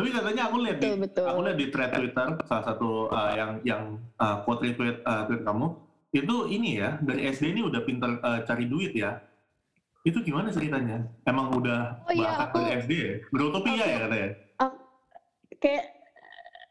Tapi 0.00 0.16
katanya 0.16 0.48
aku 0.48 0.56
lihat 0.64 0.80
di 0.80 0.96
betul 0.96 0.96
betul. 1.04 1.26
aku 1.28 1.40
lihat 1.44 1.58
di 1.60 1.66
thread 1.68 1.90
Twitter 1.92 2.28
salah 2.48 2.64
satu 2.64 3.12
uh, 3.12 3.32
yang 3.36 3.50
yang 3.68 3.82
uh, 4.16 4.40
quote 4.48 4.64
retweet 4.64 5.04
uh, 5.04 5.28
tweet 5.28 5.44
kamu 5.44 5.76
itu 6.16 6.36
ini 6.48 6.80
ya 6.80 6.96
dari 7.04 7.28
SD 7.28 7.52
ini 7.52 7.60
udah 7.68 7.84
pinter 7.84 8.16
uh, 8.24 8.40
cari 8.48 8.64
duit 8.64 8.96
ya. 8.96 9.20
Itu 10.00 10.24
gimana 10.24 10.48
ceritanya? 10.48 11.04
Emang 11.28 11.52
udah 11.52 12.00
Oh 12.08 12.12
iya, 12.16 12.48
aku- 12.48 12.64
dari 12.64 12.80
SD 12.80 12.92
ya? 12.96 13.14
Berutopia 13.28 13.76
aku- 13.76 13.92
ya 13.92 13.98
katanya? 14.00 14.30
Kayak 15.60 15.84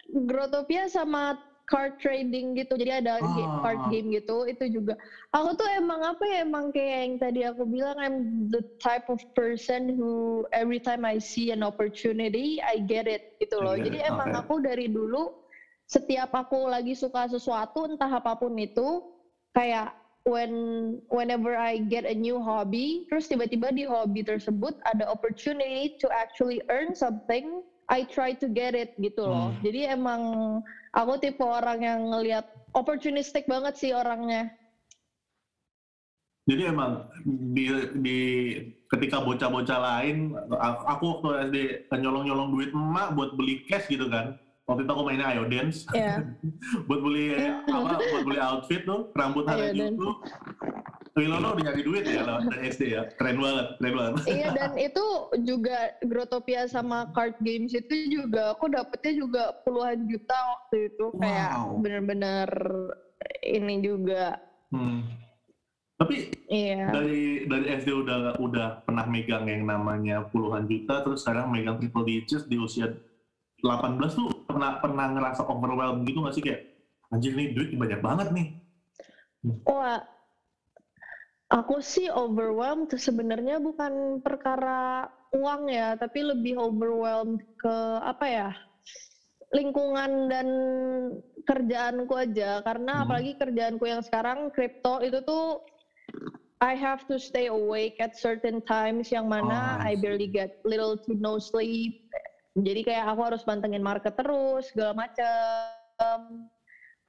Grotopia 0.10 0.84
sama 0.90 1.38
card 1.70 1.94
trading 2.02 2.58
gitu. 2.58 2.74
Jadi 2.74 3.06
ada 3.06 3.22
ga- 3.22 3.30
Ah. 3.46 3.62
card 3.62 3.82
game 3.94 4.10
gitu. 4.18 4.50
Itu 4.50 4.66
juga. 4.68 4.98
Aku 5.30 5.54
tuh 5.54 5.70
emang 5.78 6.02
apa 6.02 6.26
ya? 6.26 6.42
Emang 6.42 6.74
kayak 6.74 6.98
yang 7.06 7.14
tadi 7.22 7.40
aku 7.46 7.64
bilang, 7.70 7.96
I'm 8.02 8.50
the 8.50 8.66
type 8.82 9.06
of 9.06 9.22
person 9.38 9.94
who 9.94 10.42
every 10.50 10.82
time 10.82 11.06
I 11.06 11.22
see 11.22 11.54
an 11.54 11.62
opportunity, 11.62 12.58
I 12.66 12.82
get 12.82 13.06
it 13.06 13.22
gitu 13.38 13.62
loh. 13.62 13.78
Jadi 13.78 14.02
it, 14.02 14.10
emang 14.10 14.34
okay. 14.34 14.42
aku 14.42 14.54
dari 14.66 14.90
dulu 14.90 15.30
setiap 15.86 16.34
aku 16.34 16.70
lagi 16.70 16.98
suka 16.98 17.30
sesuatu, 17.30 17.86
entah 17.86 18.10
apa 18.10 18.34
pun 18.34 18.54
itu, 18.58 19.02
kayak 19.54 19.94
when 20.26 20.54
whenever 21.10 21.58
I 21.58 21.82
get 21.82 22.06
a 22.06 22.14
new 22.14 22.38
hobby, 22.38 23.06
terus 23.10 23.26
tiba-tiba 23.26 23.74
di 23.74 23.90
hobi 23.90 24.22
tersebut 24.22 24.74
ada 24.86 25.10
opportunity 25.10 25.90
to 25.98 26.06
actually 26.14 26.62
earn 26.70 26.94
something, 26.94 27.66
I 27.90 28.06
try 28.06 28.38
to 28.38 28.46
get 28.46 28.78
it 28.78 28.94
gitu 29.02 29.26
loh. 29.26 29.50
Hmm. 29.50 29.62
Jadi 29.66 29.90
emang 29.90 30.22
aku 30.94 31.14
tipe 31.22 31.44
orang 31.46 31.80
yang 31.82 32.00
ngelihat 32.10 32.46
opportunistic 32.74 33.46
banget 33.46 33.78
sih 33.78 33.92
orangnya. 33.94 34.50
Jadi 36.50 36.66
emang 36.66 37.06
di, 37.54 37.70
di 38.02 38.20
ketika 38.90 39.22
bocah-bocah 39.22 39.80
lain, 39.80 40.34
aku 40.90 41.04
waktu 41.22 41.30
SD 41.46 41.58
nyolong-nyolong 41.94 42.50
duit 42.58 42.74
emak 42.74 43.14
buat 43.14 43.38
beli 43.38 43.62
cash 43.70 43.86
gitu 43.86 44.10
kan. 44.10 44.34
Waktu 44.66 44.86
itu 44.86 44.92
aku 44.94 45.02
mainnya 45.06 45.34
Ayo 45.34 45.50
Dance, 45.50 45.86
Ya. 45.94 46.22
buat 46.90 47.02
beli 47.02 47.38
apa, 47.74 48.02
buat 48.02 48.24
beli 48.26 48.38
outfit 48.42 48.82
tuh, 48.86 49.14
rambut 49.14 49.46
Ayo 49.46 49.70
Harajuku. 49.70 50.10
Wilono 51.20 51.52
udah 51.52 51.64
nyari 51.68 51.84
duit 51.84 52.04
ya 52.08 52.24
dari 52.24 52.72
SD 52.72 52.84
ya, 52.96 53.04
keren 53.20 53.44
banget, 53.44 53.68
keren 53.76 53.94
banget. 54.00 54.14
iya 54.26 54.48
dan 54.56 54.72
itu 54.80 55.06
juga 55.44 55.92
Grotopia 56.02 56.64
sama 56.66 57.12
card 57.12 57.36
games 57.44 57.76
itu 57.76 58.08
juga 58.08 58.56
aku 58.56 58.72
dapetnya 58.72 59.14
juga 59.20 59.44
puluhan 59.68 60.08
juta 60.08 60.34
waktu 60.34 60.88
itu 60.88 61.06
kayak 61.20 61.52
Wow. 61.52 61.84
bener-bener 61.84 62.50
ini 63.44 63.84
juga 63.84 64.40
Hmm. 64.70 65.02
Tapi 66.00 66.32
iya 66.48 66.88
dari 66.94 67.44
dari 67.44 67.66
SD 67.76 67.92
udah 67.92 68.40
udah 68.40 68.88
pernah 68.88 69.04
megang 69.04 69.44
yang 69.50 69.68
namanya 69.68 70.24
puluhan 70.30 70.64
juta, 70.64 71.04
terus 71.04 71.26
sekarang 71.26 71.52
megang 71.52 71.76
triple 71.76 72.08
digits 72.08 72.48
di 72.48 72.56
usia 72.56 72.88
18 73.60 74.00
tuh 74.16 74.30
pernah 74.48 74.80
pernah 74.80 75.12
ngerasa 75.12 75.44
overwhelmed 75.44 76.08
gitu 76.08 76.24
nggak 76.24 76.36
sih 76.38 76.44
kayak 76.46 76.62
anjir 77.12 77.36
nih 77.36 77.52
duit 77.52 77.76
banyak 77.76 78.00
banget 78.00 78.28
nih. 78.32 78.48
Wah, 79.68 80.00
aku 81.50 81.82
sih 81.82 82.08
overwhelmed 82.08 82.90
sebenarnya 82.94 83.58
bukan 83.58 84.22
perkara 84.22 85.06
uang 85.34 85.70
ya, 85.70 85.94
tapi 85.98 86.26
lebih 86.26 86.58
overwhelmed 86.58 87.42
ke 87.58 87.76
apa 88.02 88.26
ya? 88.26 88.50
lingkungan 89.50 90.30
dan 90.30 90.48
kerjaanku 91.42 92.14
aja 92.14 92.62
karena 92.62 93.02
Hmm. 93.02 93.04
apalagi 93.10 93.34
kerjaanku 93.34 93.82
yang 93.90 94.06
sekarang 94.06 94.54
kripto 94.54 95.02
itu 95.02 95.26
tuh 95.26 95.58
I 96.62 96.78
have 96.78 97.02
to 97.10 97.18
stay 97.18 97.50
awake 97.50 97.98
at 97.98 98.14
certain 98.14 98.62
times 98.70 99.10
yang 99.10 99.26
mana 99.26 99.80
Oh, 99.80 99.82
I 99.82 99.96
I 99.96 99.98
barely 99.98 100.30
get 100.30 100.54
little 100.62 101.00
to 101.08 101.18
no 101.18 101.42
sleep. 101.42 101.98
Jadi 102.54 102.84
kayak 102.86 103.10
aku 103.10 103.22
harus 103.26 103.42
pantengin 103.42 103.82
market 103.82 104.14
terus 104.14 104.70
segala 104.70 105.08
macam. 105.08 106.46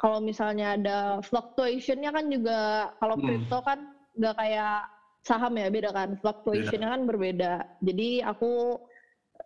Kalau 0.00 0.18
misalnya 0.25 0.80
ada 0.80 0.99
fluctuationnya 1.20 2.09
kan 2.09 2.25
juga 2.32 2.88
kalau 2.97 3.20
Hmm. 3.20 3.26
kripto 3.26 3.59
kan 3.61 4.00
nggak 4.20 4.36
kayak 4.36 4.84
saham 5.24 5.56
ya 5.56 5.68
beda 5.72 5.90
kan 5.92 6.12
fluctuationnya 6.20 6.88
kan 6.92 7.02
berbeda. 7.08 7.52
Jadi 7.80 8.20
aku 8.20 8.76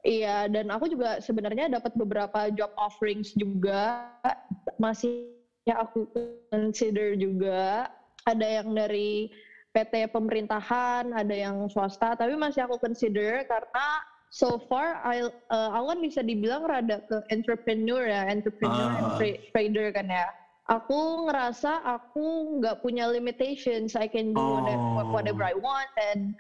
iya 0.02 0.50
dan 0.50 0.68
aku 0.74 0.90
juga 0.90 1.22
sebenarnya 1.22 1.70
dapat 1.70 1.94
beberapa 1.94 2.50
job 2.50 2.70
offerings 2.74 3.30
juga 3.38 4.10
masih 4.76 5.30
ya 5.64 5.80
aku 5.80 6.04
consider 6.52 7.14
juga 7.16 7.86
ada 8.26 8.46
yang 8.46 8.74
dari 8.74 9.30
PT 9.74 10.06
pemerintahan, 10.14 11.10
ada 11.10 11.34
yang 11.34 11.66
swasta, 11.66 12.14
tapi 12.14 12.38
masih 12.38 12.62
aku 12.62 12.78
consider 12.78 13.42
karena 13.42 13.86
so 14.30 14.62
far 14.70 15.02
I, 15.02 15.26
uh, 15.26 15.70
aku 15.74 15.84
kan 15.94 15.98
bisa 15.98 16.20
dibilang 16.22 16.62
rada 16.62 17.02
ke 17.10 17.16
entrepreneur 17.34 18.06
ya, 18.06 18.22
entrepreneur 18.30 18.86
and 18.94 19.02
Ah. 19.02 19.18
tra- 19.18 19.40
trader 19.50 19.90
kan 19.90 20.06
ya. 20.06 20.26
Aku 20.64 21.28
ngerasa 21.28 21.85
aku 21.85 22.56
nggak 22.56 22.80
punya 22.80 23.04
limitations, 23.04 23.92
I 23.92 24.09
can 24.09 24.33
do 24.33 24.40
whatever, 24.40 25.02
Oh. 25.04 25.12
whatever 25.12 25.42
I 25.44 25.52
want 25.54 25.92
and 26.00 26.33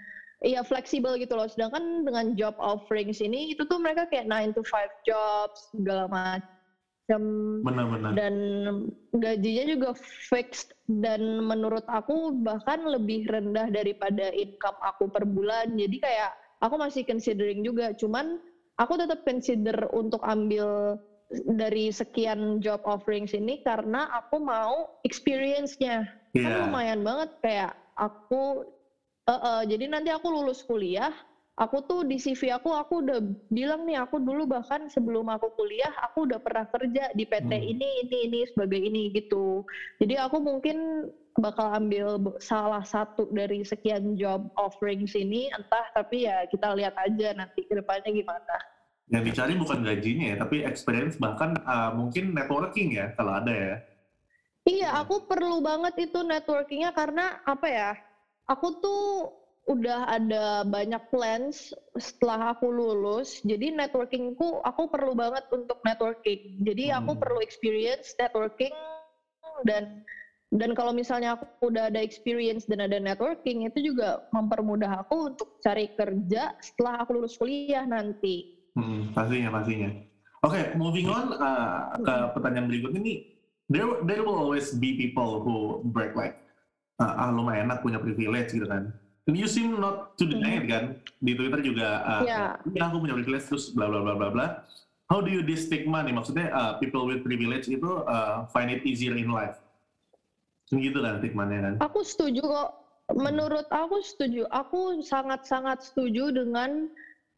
Iya 0.44 0.60
fleksibel 0.60 1.16
gitu 1.16 1.40
loh. 1.40 1.48
Sedangkan 1.48 2.04
dengan 2.04 2.36
job 2.36 2.52
offerings 2.60 3.24
ini 3.24 3.56
itu 3.56 3.64
tuh 3.64 3.80
mereka 3.80 4.04
kayak 4.12 4.28
9 4.28 4.52
to 4.52 4.60
5 4.60 4.92
jobs 5.00 5.72
segala 5.72 6.04
macam 6.04 7.22
Benar-benar. 7.64 8.12
dan 8.12 8.34
gajinya 9.16 9.64
juga 9.72 9.88
fixed 10.28 10.76
dan 10.84 11.40
menurut 11.40 11.80
aku 11.88 12.36
bahkan 12.44 12.84
lebih 12.84 13.24
rendah 13.24 13.72
daripada 13.72 14.28
income 14.36 14.76
aku 14.84 15.08
per 15.08 15.24
bulan. 15.24 15.80
Jadi 15.80 16.04
kayak 16.04 16.36
aku 16.60 16.76
masih 16.76 17.08
considering 17.08 17.64
juga. 17.64 17.96
Cuman 17.96 18.36
aku 18.76 19.00
tetap 19.00 19.24
consider 19.24 19.88
untuk 19.96 20.20
ambil 20.28 21.00
dari 21.42 21.90
sekian 21.90 22.58
job 22.58 22.78
offerings 22.86 23.34
ini 23.34 23.58
karena 23.62 24.06
aku 24.14 24.38
mau 24.38 24.86
experience-nya 25.02 26.06
kan 26.34 26.50
Iya. 26.50 26.60
lumayan 26.66 27.00
banget 27.02 27.30
kayak 27.38 27.72
aku 27.94 28.66
eh, 29.24 29.32
eh, 29.32 29.62
jadi 29.70 29.84
nanti 29.86 30.10
aku 30.10 30.26
lulus 30.30 30.66
kuliah 30.66 31.14
aku 31.54 31.86
tuh 31.86 32.02
di 32.02 32.18
CV 32.18 32.50
aku 32.50 32.74
aku 32.74 33.06
udah 33.06 33.22
bilang 33.46 33.86
nih 33.86 34.02
aku 34.02 34.18
dulu 34.18 34.42
bahkan 34.50 34.90
sebelum 34.90 35.30
aku 35.30 35.54
kuliah 35.54 35.94
aku 36.02 36.26
udah 36.26 36.42
pernah 36.42 36.66
kerja 36.66 37.14
di 37.14 37.22
PT 37.22 37.46
Hmm. 37.46 37.70
ini 37.78 37.88
ini 38.02 38.18
ini 38.26 38.40
sebagai 38.50 38.82
ini 38.82 39.14
gitu 39.14 39.62
jadi 40.02 40.26
aku 40.26 40.42
mungkin 40.42 41.06
bakal 41.34 41.70
ambil 41.70 42.18
salah 42.38 42.82
satu 42.82 43.26
dari 43.30 43.62
sekian 43.62 44.14
job 44.18 44.42
offerings 44.58 45.14
ini 45.14 45.50
entah 45.50 45.86
tapi 45.94 46.26
ya 46.26 46.42
kita 46.50 46.74
lihat 46.74 46.94
aja 46.98 47.34
nanti 47.34 47.62
ke 47.66 47.74
depannya 47.74 48.10
gimana 48.10 48.56
Yang 49.12 49.22
dicari 49.30 49.54
bukan 49.60 49.84
gajinya 49.84 50.26
ya, 50.32 50.36
tapi 50.40 50.64
experience 50.64 51.20
bahkan 51.20 51.52
uh, 51.68 51.92
mungkin 51.92 52.32
networking 52.32 52.96
ya 52.96 53.12
kalau 53.14 53.36
ada 53.36 53.52
ya. 53.52 53.76
Iya, 54.64 54.88
aku 55.04 55.28
perlu 55.28 55.60
banget 55.60 56.08
itu 56.08 56.24
networkingnya 56.24 56.96
karena 56.96 57.36
apa 57.44 57.68
ya? 57.68 57.90
Aku 58.48 58.80
tuh 58.80 59.28
udah 59.68 60.08
ada 60.08 60.64
banyak 60.64 61.00
plans 61.12 61.72
setelah 61.96 62.56
aku 62.56 62.72
lulus. 62.72 63.44
Jadi 63.44 63.72
networkingku 63.76 64.64
aku 64.64 64.88
perlu 64.88 65.12
banget 65.12 65.44
untuk 65.52 65.80
networking. 65.84 66.64
Jadi 66.64 66.92
aku 66.92 67.12
Hmm. 67.16 67.20
perlu 67.20 67.38
experience 67.44 68.12
networking 68.16 68.72
dan 69.68 70.04
dan 70.54 70.70
kalau 70.72 70.94
misalnya 70.94 71.34
aku 71.34 71.44
udah 71.66 71.90
ada 71.90 71.98
experience 71.98 72.64
dan 72.68 72.84
ada 72.84 73.00
networking 73.00 73.66
itu 73.66 73.90
juga 73.92 74.22
mempermudah 74.30 75.02
aku 75.02 75.34
untuk 75.34 75.48
cari 75.60 75.90
kerja 75.92 76.52
setelah 76.62 77.02
aku 77.04 77.20
lulus 77.20 77.34
kuliah 77.36 77.84
nanti. 77.84 78.44
Hmm, 78.74 79.14
pastinya, 79.14 79.50
pastinya. 79.54 79.90
Oke, 80.44 80.60
moving 80.76 81.08
on 81.08 81.32
uh, 81.34 81.94
ke 81.96 82.14
pertanyaan 82.36 82.68
berikutnya 82.68 83.00
nih. 83.00 83.18
There, 83.72 84.04
there 84.04 84.20
will 84.20 84.36
always 84.36 84.76
be 84.76 84.92
people 84.98 85.40
who 85.40 85.80
break 85.88 86.12
like, 86.12 86.36
uh, 87.00 87.16
ah 87.16 87.30
lumayan 87.32 87.72
enak 87.72 87.80
punya 87.80 87.96
privilege 87.96 88.52
gitu 88.52 88.68
kan. 88.68 88.92
And 89.24 89.40
you 89.40 89.48
seem 89.48 89.80
not 89.80 90.20
to 90.20 90.28
deny 90.28 90.60
it 90.60 90.68
kan. 90.68 91.00
Di 91.24 91.32
Twitter 91.32 91.64
juga, 91.64 92.04
uh, 92.04 92.22
Iya. 92.28 92.60
ya 92.76 92.82
aku 92.92 93.00
punya 93.00 93.16
privilege 93.16 93.48
terus 93.48 93.72
bla 93.72 93.88
bla 93.88 94.04
bla 94.04 94.14
bla 94.20 94.28
bla. 94.28 94.46
how 95.10 95.20
do 95.20 95.30
you 95.30 95.44
this 95.44 95.68
stigma 95.68 96.00
nih? 96.04 96.14
Maksudnya 96.16 96.48
uh, 96.52 96.72
people 96.80 97.04
with 97.04 97.20
privilege 97.24 97.68
itu 97.68 98.02
uh, 98.08 98.48
find 98.50 98.72
it 98.72 98.82
easier 98.88 99.16
in 99.16 99.28
life. 99.28 99.60
Gitu 100.72 100.96
kan 100.96 101.20
stigmanya 101.20 101.58
kan? 101.70 101.74
Aku 101.84 102.00
setuju 102.02 102.42
kok. 102.42 102.70
Menurut 103.12 103.68
aku 103.68 104.00
setuju. 104.00 104.48
Aku 104.48 104.96
sangat-sangat 105.04 105.84
setuju 105.84 106.32
dengan 106.32 106.88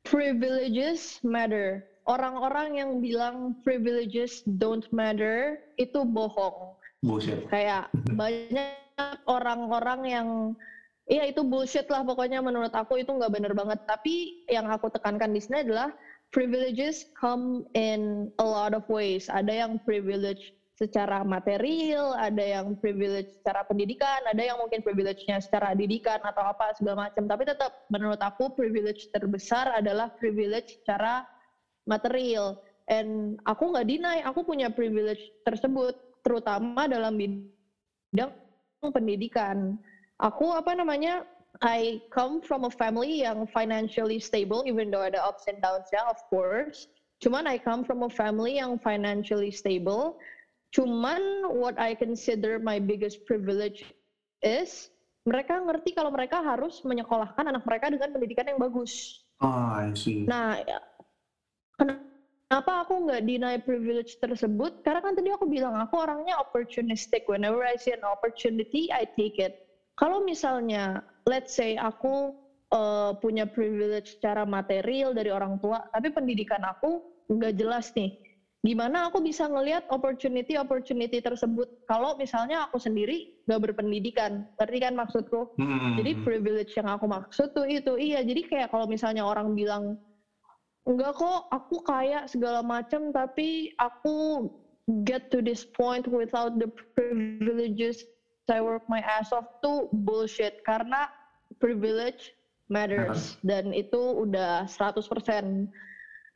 privileges 0.06 1.18
matter. 1.26 1.84
Orang-orang 2.06 2.78
yang 2.78 2.90
bilang 3.02 3.58
privileges 3.66 4.46
don't 4.46 4.86
matter 4.94 5.58
itu 5.76 6.06
bohong. 6.06 6.78
Bullshit. 7.02 7.50
Kayak 7.50 7.90
banyak 8.20 9.18
orang-orang 9.26 10.00
yang 10.06 10.28
Iya 11.06 11.30
itu 11.30 11.46
bullshit 11.46 11.86
lah 11.86 12.02
pokoknya 12.02 12.42
menurut 12.42 12.74
aku 12.74 12.98
itu 12.98 13.14
nggak 13.14 13.30
bener 13.30 13.54
banget. 13.54 13.78
Tapi 13.86 14.42
yang 14.50 14.66
aku 14.66 14.90
tekankan 14.90 15.30
di 15.30 15.38
sini 15.38 15.62
adalah 15.62 15.94
privileges 16.34 17.06
come 17.14 17.62
in 17.78 18.26
a 18.42 18.46
lot 18.46 18.74
of 18.74 18.82
ways. 18.90 19.30
Ada 19.30 19.66
yang 19.66 19.78
privilege 19.86 20.50
secara 20.76 21.24
material, 21.24 22.12
ada 22.20 22.44
yang 22.44 22.76
privilege 22.76 23.32
secara 23.40 23.64
pendidikan, 23.64 24.20
ada 24.28 24.44
yang 24.44 24.60
mungkin 24.60 24.84
privilege-nya 24.84 25.40
secara 25.40 25.72
didikan 25.72 26.20
atau 26.20 26.44
apa 26.44 26.76
segala 26.76 27.08
macam. 27.08 27.24
Tapi 27.24 27.48
tetap 27.48 27.88
menurut 27.88 28.20
aku 28.20 28.52
privilege 28.52 29.08
terbesar 29.08 29.72
adalah 29.72 30.12
privilege 30.20 30.76
secara 30.84 31.24
material. 31.88 32.60
And 32.92 33.40
aku 33.48 33.72
nggak 33.72 33.88
deny, 33.88 34.18
aku 34.28 34.44
punya 34.44 34.68
privilege 34.68 35.32
tersebut, 35.48 35.96
terutama 36.20 36.84
dalam 36.84 37.16
bidang 37.16 38.36
pendidikan. 38.84 39.80
Aku 40.20 40.52
apa 40.52 40.76
namanya 40.76 41.24
I 41.64 42.04
come 42.12 42.44
from 42.44 42.68
a 42.68 42.72
family 42.72 43.24
yang 43.24 43.48
financially 43.48 44.20
stable, 44.20 44.60
even 44.68 44.92
though 44.92 45.08
ada 45.08 45.24
ups 45.24 45.48
and 45.48 45.56
downs 45.64 45.88
ya, 45.88 46.04
of 46.04 46.20
course. 46.28 46.84
Cuman 47.24 47.48
I 47.48 47.56
come 47.56 47.80
from 47.80 48.04
a 48.04 48.12
family 48.12 48.60
yang 48.60 48.76
financially 48.76 49.48
stable. 49.48 50.20
Cuman 50.76 51.48
what 51.56 51.80
I 51.80 51.96
consider 51.96 52.60
my 52.60 52.76
biggest 52.76 53.24
privilege 53.24 53.80
is 54.44 54.92
mereka 55.24 55.56
ngerti 55.56 55.96
kalau 55.96 56.12
mereka 56.12 56.44
harus 56.44 56.84
menyekolahkan 56.84 57.48
anak 57.48 57.64
mereka 57.64 57.88
dengan 57.88 58.12
pendidikan 58.12 58.44
yang 58.44 58.60
bagus. 58.60 59.24
Oh, 59.40 59.72
I 59.72 59.96
see. 59.96 60.28
Nah, 60.28 60.60
ya, 60.60 60.84
kenapa 61.80 62.84
aku 62.84 63.08
nggak 63.08 63.24
deny 63.24 63.56
privilege 63.56 64.20
tersebut? 64.20 64.84
Karena 64.84 65.00
kan 65.00 65.16
tadi 65.16 65.32
aku 65.32 65.48
bilang 65.48 65.80
aku 65.80 65.96
orangnya 65.96 66.36
opportunistic. 66.36 67.24
Whenever 67.24 67.64
I 67.64 67.80
see 67.80 67.96
an 67.96 68.04
opportunity, 68.04 68.92
I 68.92 69.08
take 69.16 69.40
it. 69.40 69.64
Kalau 69.96 70.20
misalnya 70.28 71.00
let's 71.24 71.56
say 71.56 71.80
aku 71.80 72.36
uh, 72.76 73.16
punya 73.16 73.48
privilege 73.48 74.20
secara 74.20 74.44
material 74.44 75.16
dari 75.16 75.32
orang 75.32 75.56
tua, 75.56 75.88
tapi 75.88 76.12
pendidikan 76.12 76.60
aku 76.68 77.00
nggak 77.32 77.56
jelas 77.56 77.96
nih. 77.96 78.25
Gimana 78.66 79.06
aku 79.06 79.22
bisa 79.22 79.46
ngelihat 79.46 79.86
opportunity-opportunity 79.86 81.22
tersebut 81.22 81.70
kalau 81.86 82.18
misalnya 82.18 82.66
aku 82.66 82.82
sendiri 82.82 83.30
nggak 83.46 83.62
berpendidikan, 83.70 84.42
ngerti 84.58 84.78
kan 84.82 84.98
maksudku? 84.98 85.54
Hmm. 85.54 85.94
Jadi 86.02 86.26
privilege 86.26 86.74
yang 86.74 86.90
aku 86.90 87.06
maksud 87.06 87.54
tuh 87.54 87.62
itu, 87.70 87.94
iya. 87.94 88.26
Jadi 88.26 88.42
kayak 88.42 88.74
kalau 88.74 88.90
misalnya 88.90 89.22
orang 89.22 89.54
bilang 89.54 89.94
enggak 90.82 91.14
kok 91.14 91.46
aku 91.54 91.78
kaya 91.86 92.26
segala 92.26 92.66
macam, 92.66 93.14
tapi 93.14 93.70
aku 93.78 94.50
get 95.06 95.30
to 95.30 95.38
this 95.38 95.62
point 95.62 96.02
without 96.10 96.58
the 96.58 96.66
privileges 96.98 98.02
I 98.46 98.62
work 98.62 98.86
my 98.86 99.02
ass 99.02 99.34
off 99.34 99.46
tuh 99.58 99.90
bullshit 99.90 100.54
karena 100.62 101.10
privilege 101.58 102.30
matters 102.70 103.38
dan 103.42 103.74
itu 103.74 103.98
udah 103.98 104.66
100% 104.70 105.02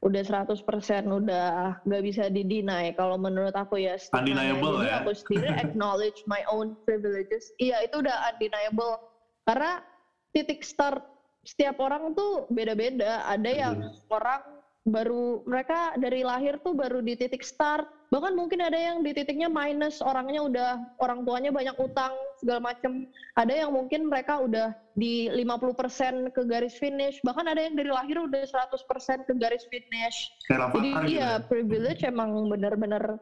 udah 0.01 0.23
100% 0.25 0.65
udah 1.05 1.77
nggak 1.85 2.03
bisa 2.05 2.33
didinai 2.33 2.97
kalau 2.97 3.21
menurut 3.21 3.53
aku 3.53 3.77
ya 3.77 4.01
undeniable 4.17 4.81
ya. 4.81 5.05
aku 5.05 5.13
sendiri 5.13 5.53
acknowledge 5.65 6.25
my 6.25 6.41
own 6.49 6.73
privileges. 6.89 7.53
Iya 7.61 7.85
itu 7.85 8.01
udah 8.01 8.33
undeniable. 8.33 8.97
Karena 9.45 9.85
titik 10.33 10.65
start 10.65 11.05
setiap 11.45 11.77
orang 11.85 12.17
tuh 12.17 12.49
beda-beda. 12.49 13.29
Ada 13.29 13.51
yang 13.53 13.77
orang 14.09 14.60
baru 14.91 15.41
mereka 15.47 15.95
dari 15.97 16.27
lahir 16.27 16.59
tuh 16.61 16.75
baru 16.75 17.01
di 17.01 17.17
titik 17.17 17.43
start. 17.47 17.87
Bahkan 18.11 18.35
mungkin 18.35 18.59
ada 18.59 18.75
yang 18.75 19.07
di 19.07 19.15
titiknya 19.15 19.47
minus 19.47 20.03
orangnya 20.03 20.43
udah 20.43 20.71
orang 20.99 21.23
tuanya 21.23 21.55
banyak 21.55 21.79
utang 21.79 22.11
segala 22.43 22.75
macem. 22.75 23.07
Ada 23.39 23.65
yang 23.65 23.71
mungkin 23.71 24.11
mereka 24.11 24.43
udah 24.43 24.75
di 24.99 25.31
50% 25.31 26.35
ke 26.35 26.43
garis 26.43 26.75
finish. 26.75 27.23
Bahkan 27.23 27.47
ada 27.47 27.63
yang 27.63 27.79
dari 27.79 27.91
lahir 27.95 28.19
udah 28.19 28.43
100% 28.43 29.31
ke 29.31 29.33
garis 29.39 29.63
finish. 29.71 30.35
Jadi 30.51 30.91
iya 31.07 31.39
ya? 31.39 31.47
privilege 31.47 32.03
emang 32.03 32.35
bener-bener. 32.51 33.15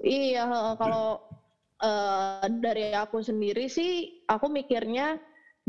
Iya 0.00 0.48
kalau 0.80 1.20
uh, 1.82 2.46
dari 2.48 2.94
aku 2.96 3.20
sendiri 3.20 3.66
sih 3.68 4.24
aku 4.30 4.48
mikirnya 4.48 5.18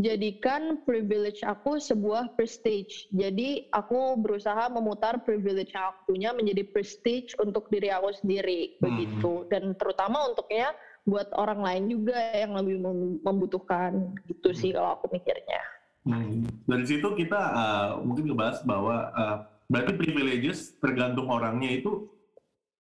jadikan 0.01 0.81
privilege 0.89 1.45
aku 1.45 1.77
sebuah 1.77 2.33
prestige. 2.33 3.05
Jadi 3.13 3.69
aku 3.69 4.17
berusaha 4.17 4.65
memutar 4.73 5.21
privilege 5.21 5.73
yang 5.77 5.93
aku 5.93 6.17
punya 6.17 6.29
menjadi 6.33 6.65
prestige 6.65 7.37
untuk 7.37 7.69
diri 7.69 7.93
aku 7.93 8.09
sendiri 8.17 8.73
hmm. 8.73 8.81
begitu. 8.81 9.33
Dan 9.53 9.77
terutama 9.77 10.25
untuknya 10.25 10.73
buat 11.03 11.29
orang 11.35 11.61
lain 11.61 11.83
juga 11.91 12.15
yang 12.33 12.55
lebih 12.55 12.79
membutuhkan 13.21 14.15
gitu 14.25 14.55
sih 14.55 14.73
hmm. 14.73 14.77
kalau 14.81 14.89
aku 14.97 15.05
mikirnya. 15.13 15.61
Hmm. 16.03 16.43
Dari 16.67 16.85
situ 16.89 17.07
kita 17.15 17.41
uh, 17.53 17.89
mungkin 18.01 18.27
ngebahas 18.33 18.65
bahwa 18.65 19.13
uh, 19.13 19.37
berarti 19.69 19.93
privileges 19.95 20.75
tergantung 20.81 21.29
orangnya 21.29 21.69
itu 21.69 22.09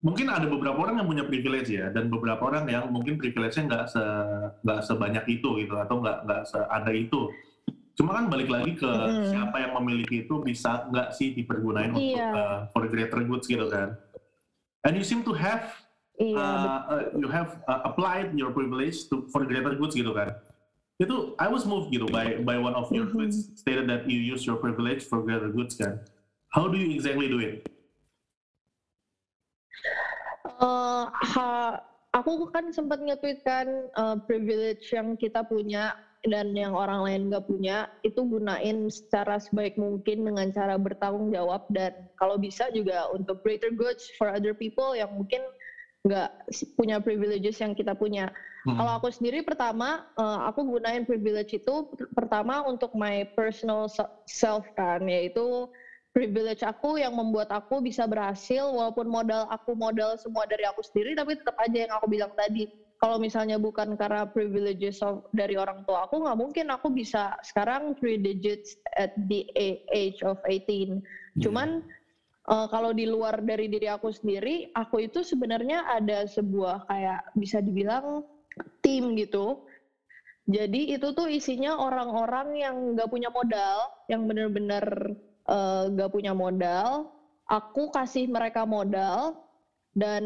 mungkin 0.03 0.27
ada 0.35 0.51
beberapa 0.51 0.75
orang 0.83 0.99
yang 0.99 1.09
punya 1.09 1.25
privilege 1.25 1.71
ya 1.71 1.87
dan 1.95 2.11
beberapa 2.11 2.43
orang 2.43 2.67
yang 2.67 2.91
mungkin 2.91 3.15
privilege-nya 3.23 3.71
nggak 3.71 3.85
se 3.87 4.03
nggak 4.67 4.81
sebanyak 4.83 5.25
itu 5.31 5.49
gitu 5.63 5.79
atau 5.79 6.03
nggak 6.03 6.27
nggak 6.27 6.43
seada 6.51 6.91
itu 6.91 7.31
cuma 7.95 8.19
kan 8.19 8.27
balik 8.27 8.51
lagi 8.51 8.75
ke 8.75 8.91
mm. 8.91 9.31
siapa 9.31 9.57
yang 9.63 9.73
memiliki 9.79 10.27
itu 10.27 10.43
bisa 10.43 10.91
nggak 10.91 11.15
sih 11.15 11.39
dipergunakan 11.39 11.95
yeah. 11.95 12.03
untuk 12.03 12.35
uh, 12.35 12.59
for 12.75 12.85
greater 12.91 13.21
goods 13.23 13.47
gitu 13.47 13.71
kan 13.71 13.95
and 14.83 14.99
you 14.99 15.07
seem 15.07 15.23
to 15.23 15.31
have 15.31 15.71
yeah, 16.19 16.35
uh, 16.35 16.79
uh, 16.99 17.03
you 17.15 17.31
have 17.31 17.63
uh, 17.71 17.87
applied 17.87 18.35
your 18.35 18.51
privilege 18.51 19.07
to 19.07 19.31
for 19.31 19.47
greater 19.47 19.79
goods 19.79 19.95
gitu 19.95 20.11
kan 20.11 20.35
itu 20.99 21.39
I 21.39 21.47
was 21.47 21.63
moved 21.63 21.95
gitu 21.95 22.11
by 22.11 22.43
by 22.43 22.59
one 22.59 22.75
of 22.75 22.91
your 22.91 23.07
mm 23.07 23.15
-hmm. 23.15 23.31
tweets 23.31 23.55
stated 23.55 23.87
that 23.87 24.03
you 24.11 24.19
use 24.19 24.43
your 24.43 24.59
privilege 24.59 25.07
for 25.07 25.23
greater 25.23 25.51
goods 25.55 25.79
kan 25.79 26.03
how 26.51 26.67
do 26.67 26.75
you 26.75 26.91
exactly 26.91 27.31
do 27.31 27.39
it 27.39 27.71
Uh, 30.63 31.11
ha, 31.11 31.83
aku 32.15 32.47
kan 32.55 32.71
sempat 32.71 33.03
nge-tweet 33.03 33.43
kan 33.43 33.67
uh, 33.99 34.15
privilege 34.23 34.87
yang 34.95 35.19
kita 35.19 35.43
punya 35.43 35.99
dan 36.23 36.55
yang 36.55 36.71
orang 36.71 37.03
lain 37.03 37.23
nggak 37.35 37.51
punya 37.51 37.91
itu 38.07 38.23
gunain 38.23 38.87
secara 38.87 39.43
sebaik 39.43 39.75
mungkin 39.75 40.23
dengan 40.23 40.55
cara 40.55 40.79
bertanggung 40.79 41.35
jawab 41.35 41.67
dan 41.75 42.07
kalau 42.15 42.39
bisa 42.39 42.71
juga 42.71 43.11
untuk 43.11 43.43
greater 43.43 43.75
goods 43.75 44.07
for 44.15 44.31
other 44.31 44.55
people 44.55 44.95
yang 44.95 45.11
mungkin 45.11 45.43
nggak 46.07 46.31
punya 46.79 46.99
privileges 46.99 47.59
yang 47.63 47.75
kita 47.75 47.95
punya. 47.95 48.31
Hmm. 48.67 48.79
Kalau 48.79 49.03
aku 49.03 49.11
sendiri 49.11 49.43
pertama 49.43 50.07
uh, 50.15 50.47
aku 50.47 50.63
gunain 50.79 51.03
privilege 51.03 51.59
itu 51.59 51.91
pertama 52.15 52.63
untuk 52.67 52.95
my 52.95 53.27
personal 53.35 53.91
self 54.31 54.67
kan 54.79 55.03
yaitu 55.07 55.67
privilege 56.13 56.61
aku 56.61 57.01
yang 57.01 57.17
membuat 57.17 57.49
aku 57.49 57.81
bisa 57.81 58.05
berhasil 58.05 58.69
walaupun 58.69 59.09
modal 59.09 59.49
aku 59.49 59.73
modal 59.73 60.15
semua 60.21 60.45
dari 60.45 60.69
aku 60.69 60.85
sendiri 60.85 61.17
tapi 61.17 61.41
tetap 61.41 61.57
aja 61.57 61.89
yang 61.89 61.93
aku 61.97 62.07
bilang 62.09 62.33
tadi. 62.37 62.69
Kalau 63.03 63.19
misalnya 63.19 63.59
bukan 63.59 63.99
karena 63.99 64.31
privileges 64.31 65.03
of, 65.03 65.27
dari 65.35 65.59
orang 65.59 65.83
tua 65.89 66.07
aku 66.07 66.23
nggak 66.23 66.39
mungkin 66.39 66.71
aku 66.71 66.93
bisa 66.95 67.35
sekarang 67.43 67.99
three 67.99 68.21
digits 68.21 68.79
at 68.95 69.11
the 69.27 69.43
age 69.91 70.23
of 70.23 70.39
18 70.47 70.63
yeah. 70.71 71.01
cuman 71.43 71.83
uh, 72.47 72.71
kalau 72.71 72.95
di 72.95 73.11
luar 73.11 73.43
dari 73.43 73.67
diri 73.67 73.91
aku 73.91 74.15
sendiri 74.15 74.71
aku 74.79 75.03
itu 75.03 75.27
sebenarnya 75.27 75.83
ada 75.91 76.29
sebuah 76.31 76.87
kayak 76.87 77.27
bisa 77.35 77.59
dibilang 77.59 78.23
tim 78.85 79.17
gitu. 79.19 79.67
Jadi 80.47 80.95
itu 80.99 81.15
tuh 81.15 81.31
isinya 81.31 81.79
orang-orang 81.79 82.59
yang 82.59 82.77
nggak 82.99 83.09
punya 83.11 83.31
modal 83.31 83.87
yang 84.11 84.27
benar-benar 84.27 84.85
uh, 85.49 85.91
gak 85.93 86.13
punya 86.13 86.35
modal, 86.37 87.11
aku 87.49 87.91
kasih 87.95 88.29
mereka 88.29 88.67
modal 88.67 89.39
dan 89.97 90.25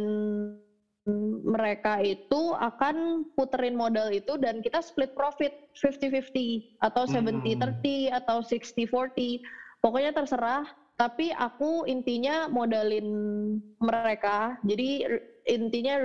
mereka 1.47 2.03
itu 2.03 2.51
akan 2.59 3.29
puterin 3.39 3.79
modal 3.79 4.11
itu 4.11 4.35
dan 4.43 4.59
kita 4.59 4.83
split 4.83 5.15
profit 5.15 5.55
50-50 5.79 6.83
atau 6.83 7.07
70-30 7.07 7.47
hmm. 7.47 8.19
atau 8.19 8.43
60-40 8.43 9.39
pokoknya 9.79 10.11
terserah 10.11 10.67
tapi 10.97 11.29
aku 11.37 11.85
intinya 11.85 12.49
modalin 12.49 13.07
mereka. 13.85 14.57
Jadi 14.65 15.05
intinya 15.45 16.01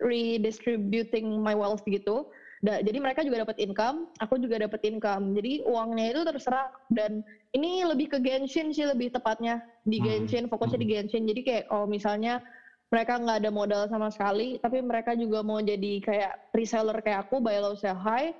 redistributing 0.00 1.44
my 1.44 1.52
wealth 1.52 1.84
gitu 1.84 2.26
Da, 2.58 2.82
jadi 2.82 2.98
mereka 2.98 3.22
juga 3.22 3.46
dapat 3.46 3.62
income, 3.62 4.10
aku 4.18 4.34
juga 4.42 4.58
dapat 4.58 4.82
income. 4.82 5.30
Jadi 5.38 5.62
uangnya 5.62 6.10
itu 6.10 6.20
terserah 6.26 6.66
dan 6.90 7.22
ini 7.54 7.86
lebih 7.86 8.10
ke 8.10 8.18
Genshin 8.18 8.74
sih 8.74 8.82
lebih 8.82 9.14
tepatnya 9.14 9.62
di 9.86 10.02
Hmm. 10.02 10.26
Genshin, 10.26 10.50
fokusnya 10.50 10.78
di 10.82 10.88
Genshin. 10.90 11.22
Jadi 11.22 11.40
kayak 11.46 11.64
oh 11.70 11.86
misalnya 11.86 12.42
mereka 12.90 13.20
nggak 13.20 13.46
ada 13.46 13.50
modal 13.54 13.82
sama 13.86 14.10
sekali, 14.10 14.58
tapi 14.58 14.82
mereka 14.82 15.14
juga 15.14 15.44
mau 15.46 15.62
jadi 15.62 16.02
kayak 16.02 16.50
reseller 16.50 16.98
kayak 16.98 17.30
aku, 17.30 17.38
buy 17.38 17.62
low 17.62 17.78
sell 17.78 17.94
high. 17.94 18.34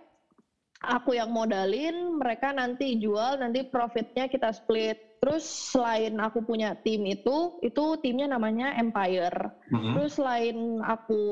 Aku 0.78 1.14
yang 1.14 1.30
modalin, 1.34 2.18
mereka 2.18 2.54
nanti 2.54 2.98
jual, 2.98 3.38
nanti 3.38 3.66
profitnya 3.66 4.30
kita 4.30 4.54
split. 4.54 5.07
Terus 5.18 5.44
selain 5.44 6.14
aku 6.22 6.46
punya 6.46 6.78
tim 6.86 7.02
itu, 7.02 7.58
itu 7.60 7.84
timnya 7.98 8.30
namanya 8.30 8.74
Empire. 8.78 9.50
Mhm. 9.74 9.98
Terus 9.98 10.12
selain 10.14 10.56
aku 10.86 11.22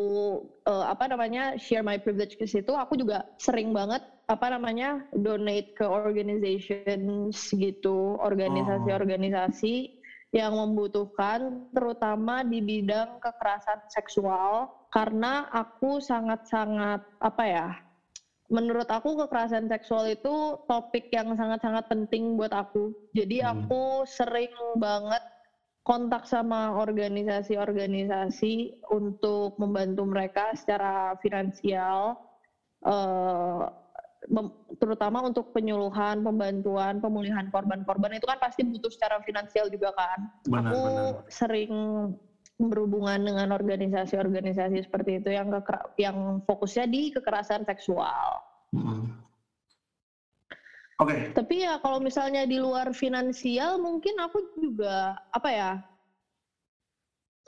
eh, 0.67 0.87
apa 0.91 1.07
namanya 1.07 1.55
share 1.55 1.87
my 1.87 1.99
privilege 2.03 2.35
ke 2.35 2.47
situ, 2.51 2.75
aku 2.75 2.99
juga 2.99 3.23
sering 3.39 3.71
banget 3.71 4.03
apa 4.27 4.51
namanya 4.51 5.07
donate 5.15 5.71
ke 5.79 5.87
organizations 5.87 7.55
gitu, 7.55 8.19
organisasi-organisasi 8.19 9.95
yang 10.35 10.59
membutuhkan 10.59 11.71
terutama 11.71 12.43
di 12.43 12.59
bidang 12.59 13.23
kekerasan 13.23 13.79
seksual 13.87 14.67
karena 14.91 15.47
aku 15.55 16.03
sangat-sangat 16.03 17.01
apa 17.23 17.45
ya 17.47 17.69
menurut 18.47 18.87
aku 18.87 19.27
kekerasan 19.27 19.67
seksual 19.67 20.07
itu 20.07 20.55
topik 20.67 21.11
yang 21.11 21.35
sangat-sangat 21.35 21.83
penting 21.91 22.39
buat 22.39 22.55
aku. 22.55 22.95
Jadi 23.13 23.43
Hmm. 23.43 23.67
aku 23.67 24.07
sering 24.07 24.51
banget 24.79 25.23
kontak 25.87 26.27
sama 26.27 26.75
organisasi-organisasi 26.75 28.75
untuk 28.91 29.55
membantu 29.55 30.03
mereka 30.03 30.51
secara 30.59 31.15
finansial, 31.23 32.19
eh, 32.83 33.63
terutama 34.83 35.23
untuk 35.23 35.47
penyuluhan, 35.55 36.19
pembantuan, 36.19 36.99
pemulihan 36.99 37.47
korban-korban 37.47 38.19
itu 38.19 38.27
kan 38.27 38.43
pasti 38.43 38.67
butuh 38.67 38.91
secara 38.91 39.23
finansial 39.23 39.71
juga 39.71 39.95
kan. 39.95 40.19
Benar, 40.43 40.75
aku 40.75 40.83
benar. 40.83 41.23
sering 41.31 41.71
berhubungan 42.57 43.21
dengan 43.21 43.53
organisasi-organisasi 43.53 44.89
seperti 44.89 45.21
itu 45.21 45.29
yang 45.29 45.53
yang 46.01 46.41
fokusnya 46.49 46.89
di 46.89 47.13
kekerasan 47.13 47.69
seksual. 47.69 48.41
Mhm. 48.73 49.13
Oke, 50.97 51.29
Tapi 51.37 51.61
ya 51.61 51.77
kalau 51.85 52.01
misalnya 52.01 52.49
di 52.49 52.57
luar 52.57 52.97
finansial 52.97 53.77
mungkin 53.77 54.17
aku 54.17 54.41
juga 54.57 55.13
apa 55.29 55.51
ya? 55.53 55.71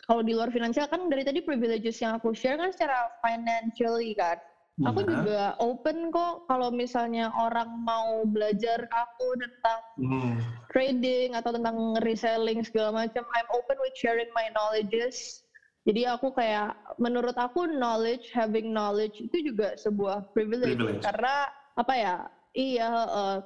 Kalau 0.05 0.21
di 0.21 0.37
luar 0.37 0.53
finansial 0.53 0.85
kan 0.85 1.09
dari 1.09 1.25
tadi 1.25 1.41
privileges 1.41 1.97
yang 2.05 2.21
aku 2.21 2.37
share 2.37 2.61
kan 2.61 2.69
secara 2.77 3.09
financially 3.25 4.13
kan. 4.13 4.37
Aku 4.79 5.03
juga 5.03 5.59
open 5.59 6.15
kok 6.15 6.47
kalau 6.47 6.71
misalnya 6.71 7.35
orang 7.35 7.67
mau 7.83 8.23
belajar 8.23 8.79
ke 8.87 8.97
aku 8.97 9.27
tentang 9.35 9.81
Hmm. 9.99 10.39
trading 10.71 11.35
atau 11.35 11.51
tentang 11.51 11.99
reselling 12.07 12.63
segala 12.63 12.95
macam. 13.03 13.27
I'm 13.35 13.49
open 13.51 13.75
with 13.83 13.91
sharing 13.99 14.31
my 14.31 14.47
knowledges. 14.55 15.43
Jadi 15.83 16.07
aku 16.07 16.31
kayak 16.31 16.71
menurut 17.01 17.35
aku 17.35 17.67
knowledge, 17.67 18.31
having 18.31 18.71
knowledge 18.71 19.19
itu 19.19 19.51
juga 19.51 19.75
sebuah 19.75 20.23
privilege, 20.31 20.79
Privilege. 20.79 21.03
karena 21.03 21.35
apa 21.75 21.95
ya? 21.99 22.17
Iya, 22.55 22.89
eh, 23.11 23.37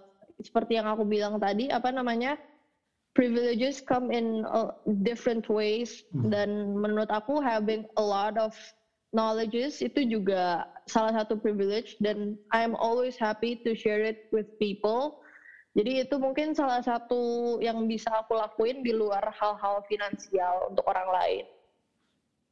seperti 0.45 0.77
yang 0.77 0.90
aku 0.92 1.09
bilang 1.09 1.40
tadi, 1.40 1.73
apa 1.73 1.88
namanya? 1.88 2.37
Privileges 3.12 3.85
come 3.85 4.09
in 4.09 4.45
uh, 4.49 4.73
different 5.05 5.45
ways 5.49 6.01
Hmm. 6.12 6.33
dan 6.33 6.49
menurut 6.77 7.09
aku 7.09 7.40
having 7.40 7.85
a 7.97 8.05
lot 8.05 8.37
of 8.37 8.53
knowledges 9.12 9.85
itu 9.85 10.09
juga 10.09 10.64
salah 10.87 11.12
satu 11.23 11.38
privilege 11.38 11.99
dan 12.03 12.35
I'm 12.51 12.75
always 12.75 13.14
happy 13.18 13.61
to 13.62 13.75
share 13.75 14.03
it 14.03 14.27
with 14.35 14.49
people. 14.59 15.23
Jadi 15.73 16.05
itu 16.05 16.21
mungkin 16.21 16.53
salah 16.53 16.85
satu 16.85 17.57
yang 17.64 17.88
bisa 17.88 18.12
aku 18.12 18.37
lakuin 18.37 18.85
di 18.85 18.92
luar 18.92 19.25
hal-hal 19.33 19.81
finansial 19.88 20.68
untuk 20.68 20.85
orang 20.85 21.09
lain. 21.09 21.45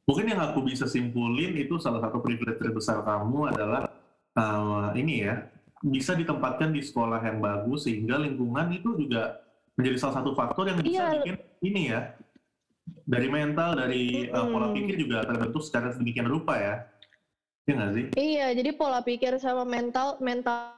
Mungkin 0.09 0.33
yang 0.33 0.41
aku 0.41 0.65
bisa 0.65 0.89
simpulin 0.89 1.53
itu 1.53 1.77
salah 1.77 2.01
satu 2.01 2.17
privilege 2.17 2.57
terbesar 2.57 3.05
kamu 3.05 3.53
adalah 3.53 3.93
uh, 4.33 4.89
ini 4.97 5.29
ya, 5.29 5.45
bisa 5.85 6.17
ditempatkan 6.17 6.73
di 6.73 6.81
sekolah 6.81 7.21
yang 7.21 7.37
bagus 7.37 7.85
sehingga 7.85 8.17
lingkungan 8.17 8.73
itu 8.73 8.97
juga 8.97 9.37
menjadi 9.77 9.97
salah 10.01 10.15
satu 10.25 10.33
faktor 10.33 10.73
yang 10.73 10.81
bisa 10.81 10.89
Iya. 10.89 11.13
bikin 11.21 11.35
ini 11.61 11.81
ya, 11.93 12.17
dari 13.05 13.29
mental, 13.29 13.77
dari 13.77 14.33
uh, 14.33 14.49
pola 14.49 14.73
pikir 14.73 14.97
juga 14.97 15.21
terbentuk 15.29 15.61
secara 15.61 15.93
sedemikian 15.93 16.25
rupa 16.25 16.57
ya. 16.57 16.75
Iya 17.71 17.79
nggak 17.79 17.93
sih? 17.95 18.05
Iya, 18.19 18.47
jadi 18.51 18.69
pola 18.75 18.99
pikir 18.99 19.39
sama 19.39 19.63
mental, 19.63 20.19
mental 20.19 20.75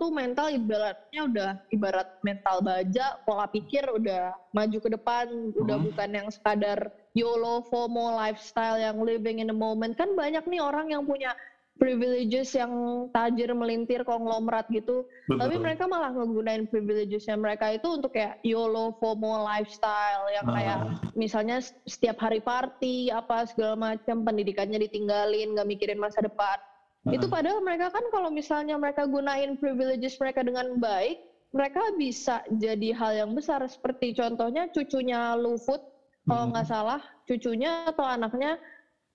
tuh 0.00 0.08
mental 0.10 0.48
ibaratnya 0.50 1.20
udah 1.28 1.50
ibarat 1.68 2.16
mental 2.24 2.64
baja, 2.64 3.20
pola 3.28 3.44
pikir 3.44 3.84
udah 3.86 4.32
maju 4.56 4.78
ke 4.80 4.88
depan, 4.88 5.52
udah 5.52 5.76
Hmm. 5.76 5.86
bukan 5.92 6.10
yang 6.16 6.28
sekadar 6.32 6.90
YOLO, 7.12 7.68
FOMO, 7.68 8.16
lifestyle 8.16 8.80
yang 8.80 8.98
living 9.04 9.44
in 9.44 9.52
the 9.52 9.54
moment. 9.54 9.92
Kan 10.00 10.16
banyak 10.16 10.42
nih 10.48 10.64
orang 10.64 10.90
yang 10.90 11.04
punya 11.04 11.36
privileges 11.80 12.52
yang 12.52 12.68
tajir 13.08 13.48
melintir 13.56 14.04
konglomerat 14.04 14.68
gitu. 14.68 15.00
Tapi 15.26 15.56
Betul. 15.56 15.64
mereka 15.64 15.84
malah 15.88 16.12
ngegunain 16.12 16.68
privilegesnya 16.68 17.40
mereka 17.40 17.72
itu 17.72 17.88
untuk 17.88 18.12
kayak 18.12 18.36
YOLO, 18.44 18.92
FOMO, 19.00 19.40
lifestyle 19.42 20.28
yang 20.28 20.44
kayak 20.44 20.78
Ah, 20.84 21.00
misalnya 21.16 21.64
s- 21.64 21.72
setiap 21.88 22.20
hari 22.20 22.44
party 22.44 23.08
apa 23.08 23.48
segala 23.48 23.96
macam 23.96 24.20
pendidikannya 24.22 24.76
ditinggalin 24.84 25.56
nggak 25.56 25.68
mikirin 25.68 25.96
masa 25.96 26.20
depan. 26.20 26.60
Itu 27.08 27.26
ah, 27.26 27.32
padahal 27.32 27.64
mereka 27.64 27.88
kan 27.88 28.04
kalau 28.12 28.28
misalnya 28.28 28.76
mereka 28.76 29.08
gunain 29.08 29.56
privileges 29.56 30.20
mereka 30.20 30.44
dengan 30.44 30.76
baik 30.76 31.16
mereka 31.50 31.82
bisa 31.98 32.38
jadi 32.46 32.94
hal 32.94 33.12
yang 33.26 33.30
besar. 33.34 33.64
Seperti 33.66 34.14
contohnya 34.14 34.68
cucunya 34.70 35.34
Luffut 35.34 35.80
kalau 36.28 36.46
mm, 36.46 36.50
nggak 36.54 36.66
salah 36.68 37.00
cucunya 37.24 37.88
atau 37.88 38.04
anaknya 38.04 38.60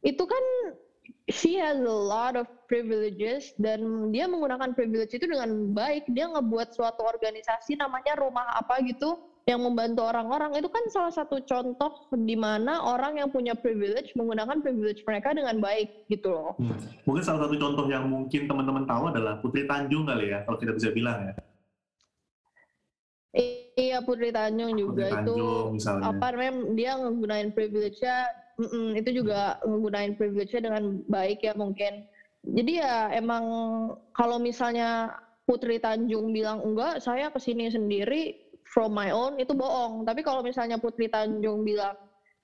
itu 0.02 0.24
kan 0.26 0.44
she 1.30 1.58
has 1.58 1.78
a 1.82 1.90
lot 1.90 2.38
of 2.38 2.46
privileges 2.70 3.54
dan 3.58 4.10
dia 4.14 4.30
menggunakan 4.30 4.78
privilege 4.78 5.14
itu 5.18 5.26
dengan 5.26 5.74
baik 5.74 6.06
dia 6.14 6.30
ngebuat 6.30 6.74
suatu 6.78 7.02
organisasi 7.06 7.78
namanya 7.82 8.14
rumah 8.18 8.46
apa 8.58 8.82
gitu 8.86 9.18
yang 9.46 9.62
membantu 9.62 10.02
orang-orang 10.02 10.58
itu 10.58 10.66
kan 10.66 10.82
salah 10.90 11.14
satu 11.14 11.38
contoh 11.46 12.10
di 12.18 12.34
mana 12.34 12.82
orang 12.82 13.22
yang 13.22 13.30
punya 13.30 13.54
privilege 13.54 14.10
menggunakan 14.18 14.58
privilege 14.66 15.06
mereka 15.06 15.38
dengan 15.38 15.62
baik 15.62 16.10
gitu 16.10 16.34
loh. 16.34 16.58
Hmm. 16.58 16.74
Mungkin 17.06 17.22
salah 17.22 17.46
satu 17.46 17.54
contoh 17.54 17.86
yang 17.86 18.10
mungkin 18.10 18.50
teman-teman 18.50 18.90
tahu 18.90 19.14
adalah 19.14 19.38
Putri 19.46 19.70
Tanjung 19.70 20.10
kali 20.10 20.34
ya, 20.34 20.42
kalau 20.50 20.58
kita 20.58 20.74
bisa 20.74 20.90
bilang 20.90 21.30
ya. 21.30 21.34
Iya 23.76 24.02
Putri 24.02 24.34
Tanjung 24.34 24.74
juga 24.74 25.14
Putri 25.14 25.14
itu 25.14 25.34
Tanjung 25.38 25.68
misalnya. 25.78 26.04
apa 26.10 26.26
namanya 26.34 26.54
dia 26.74 26.92
ngegunain 26.98 27.50
privilege-nya 27.54 28.18
mm-mm, 28.60 28.96
itu 29.00 29.24
juga 29.24 29.60
ngegunain 29.64 30.14
privilege-nya 30.16 30.72
dengan 30.72 30.84
baik 31.08 31.44
ya 31.44 31.54
mungkin. 31.56 32.04
Jadi 32.46 32.78
ya 32.82 33.10
emang 33.12 33.44
kalau 34.14 34.38
misalnya 34.38 35.14
Putri 35.46 35.78
Tanjung 35.78 36.34
bilang 36.34 36.62
enggak, 36.62 37.02
saya 37.02 37.30
ke 37.30 37.38
sini 37.42 37.70
sendiri 37.70 38.34
from 38.66 38.94
my 38.94 39.14
own 39.14 39.38
itu 39.38 39.54
bohong. 39.54 40.06
Tapi 40.06 40.22
kalau 40.22 40.42
misalnya 40.42 40.78
Putri 40.78 41.10
Tanjung 41.10 41.66
bilang 41.66 41.94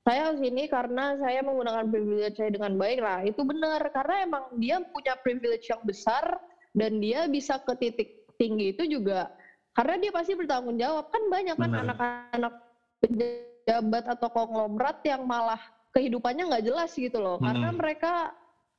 saya 0.02 0.34
ke 0.34 0.42
sini 0.42 0.66
karena 0.66 1.14
saya 1.22 1.46
menggunakan 1.46 1.86
privilege 1.90 2.38
saya 2.38 2.50
dengan 2.50 2.74
baik 2.78 3.00
lah, 3.02 3.22
itu 3.22 3.42
benar 3.46 3.82
karena 3.94 4.26
emang 4.26 4.44
dia 4.58 4.82
punya 4.90 5.14
privilege 5.22 5.70
yang 5.70 5.82
besar 5.86 6.26
dan 6.74 6.98
dia 6.98 7.30
bisa 7.30 7.62
ke 7.62 7.74
titik 7.78 8.10
tinggi 8.42 8.74
itu 8.74 8.98
juga 8.98 9.30
karena 9.78 9.96
dia 10.02 10.12
pasti 10.12 10.34
bertanggung 10.36 10.82
jawab 10.82 11.06
kan 11.14 11.24
banyak 11.30 11.56
kan 11.56 11.72
anak-anak 11.72 12.54
pejabat 13.00 14.04
atau 14.18 14.28
konglomerat 14.34 14.98
yang 15.06 15.24
malah 15.24 15.62
kehidupannya 15.92 16.48
nggak 16.48 16.66
jelas 16.66 16.92
gitu 16.94 17.20
loh 17.20 17.38
karena 17.38 17.70
Hmm. 17.72 17.78
mereka 17.78 18.32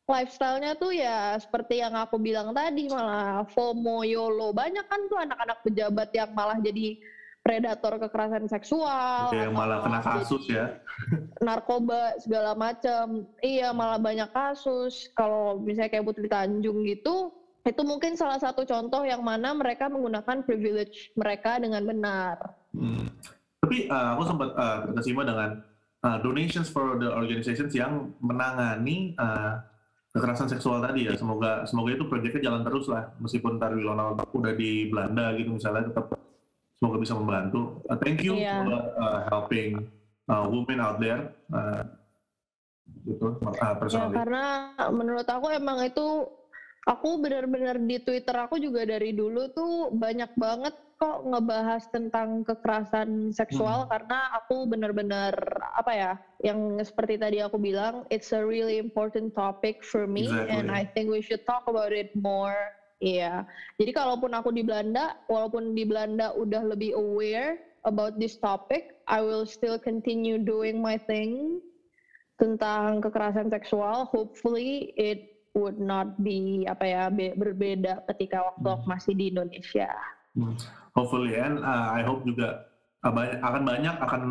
lifestyle-nya 0.02 0.74
tuh 0.74 0.90
ya 0.90 1.38
seperti 1.38 1.78
yang 1.78 1.94
aku 1.94 2.18
bilang 2.18 2.50
tadi 2.50 2.90
malah 2.90 3.46
FOMO, 3.46 4.02
YOLO 4.02 4.50
banyak 4.50 4.82
kan 4.84 5.00
tuh 5.06 5.18
anak-anak 5.20 5.62
pejabat 5.62 6.10
yang 6.10 6.30
malah 6.34 6.58
jadi 6.58 6.98
predator 7.42 7.98
kekerasan 7.98 8.46
seksual 8.46 9.30
Yang 9.34 9.50
atau 9.50 9.58
malah 9.58 9.78
kena 9.82 10.00
kasus 10.00 10.42
ya. 10.46 10.78
narkoba 11.46 12.14
segala 12.18 12.54
macam 12.54 13.26
iya 13.42 13.70
malah 13.74 13.98
banyak 13.98 14.30
kasus 14.30 15.10
kalau 15.14 15.58
misalnya 15.58 15.90
kayak 15.90 16.06
Putri 16.06 16.30
Tanjung 16.30 16.86
gitu 16.86 17.34
itu 17.62 17.82
mungkin 17.86 18.18
salah 18.18 18.42
satu 18.42 18.66
contoh 18.66 19.06
yang 19.06 19.22
mana 19.22 19.54
mereka 19.54 19.86
menggunakan 19.86 20.42
privilege 20.42 21.10
mereka 21.14 21.62
dengan 21.62 21.82
benar 21.86 22.36
Hmm. 22.72 23.04
Tapi 23.60 23.86
uh, 23.86 24.16
aku 24.16 24.22
sempat 24.26 24.48
uh, 24.56 24.76
terkesima 24.90 25.22
dengan 25.22 25.60
uh, 26.02 26.18
donations 26.20 26.68
for 26.68 26.98
the 26.98 27.08
organizations 27.08 27.72
yang 27.72 28.12
menangani 28.18 29.14
uh, 29.16 29.62
kekerasan 30.12 30.50
seksual 30.50 30.82
tadi 30.82 31.08
ya. 31.08 31.14
Semoga 31.16 31.64
semoga 31.64 31.94
itu 31.94 32.04
proyeknya 32.06 32.52
jalan 32.52 32.62
terus 32.66 32.86
lah. 32.90 33.14
Meskipun 33.22 33.56
Tarwilona 33.56 34.18
udah 34.34 34.52
di 34.52 34.90
Belanda 34.90 35.32
gitu 35.38 35.56
misalnya, 35.56 35.88
tetap 35.88 36.12
semoga 36.76 36.98
bisa 37.00 37.14
membantu. 37.16 37.80
Uh, 37.88 37.98
thank 38.02 38.20
you 38.20 38.36
Iya. 38.36 38.66
for 38.66 38.68
uh, 38.98 39.18
helping 39.30 39.86
uh, 40.28 40.44
women 40.50 40.78
out 40.82 40.98
there. 40.98 41.32
Uh, 41.48 41.82
gitu, 43.06 43.38
uh, 43.40 43.74
ya 43.88 44.10
karena 44.10 44.74
menurut 44.90 45.24
aku 45.24 45.48
emang 45.54 45.80
itu 45.86 46.28
aku 46.86 47.18
benar-benar 47.22 47.78
di 47.78 47.98
Twitter 48.02 48.36
aku 48.36 48.58
juga 48.58 48.82
dari 48.82 49.14
dulu 49.14 49.48
tuh 49.54 49.94
banyak 49.94 50.34
banget 50.34 50.74
kok 51.02 51.26
ngebahas 51.26 51.82
tentang 51.90 52.46
kekerasan 52.46 53.34
seksual 53.34 53.82
Hmm. 53.82 53.90
karena 53.90 54.18
aku 54.38 54.70
benar-benar 54.70 55.34
apa 55.74 55.90
ya 55.90 56.12
yang 56.46 56.78
seperti 56.78 57.18
tadi 57.18 57.42
aku 57.42 57.58
bilang 57.58 58.06
it's 58.06 58.30
a 58.30 58.38
really 58.38 58.78
important 58.78 59.34
topic 59.34 59.82
for 59.82 60.06
me 60.06 60.30
Exactly. 60.30 60.54
and 60.54 60.70
I 60.70 60.86
think 60.94 61.10
we 61.10 61.18
should 61.18 61.42
talk 61.42 61.66
about 61.66 61.90
it 61.90 62.06
more 62.14 62.70
Iya, 63.02 63.42
jadi 63.82 63.98
kalaupun 63.98 64.30
aku 64.30 64.54
di 64.54 64.62
Belanda, 64.62 65.10
walaupun 65.26 65.74
di 65.74 65.82
Belanda 65.82 66.30
udah 66.38 66.62
lebih 66.70 66.94
aware 66.94 67.58
about 67.82 68.14
this 68.14 68.38
topic, 68.38 68.86
I 69.10 69.18
will 69.18 69.42
still 69.42 69.74
continue 69.74 70.38
doing 70.38 70.78
my 70.78 71.02
thing 71.10 71.58
tentang 72.38 73.02
kekerasan 73.02 73.50
seksual. 73.50 74.06
Hopefully 74.06 74.94
it 74.94 75.18
would 75.58 75.82
not 75.82 76.14
be 76.22 76.62
apa 76.70 76.84
ya 76.86 77.02
be- 77.10 77.34
berbeda 77.34 77.98
ketika 78.14 78.46
waktu 78.54 78.70
aku 78.70 78.86
masih 78.86 79.18
di 79.18 79.34
Indonesia. 79.34 79.90
Hmm. 80.32 80.56
Hopefully 80.92 81.36
and 81.36 81.60
uh, 81.60 81.92
I 81.92 82.00
hope 82.00 82.24
juga 82.24 82.64
uh, 83.00 83.12
banyak, 83.12 83.38
akan 83.38 83.62
banyak 83.62 83.94
akan 83.98 84.22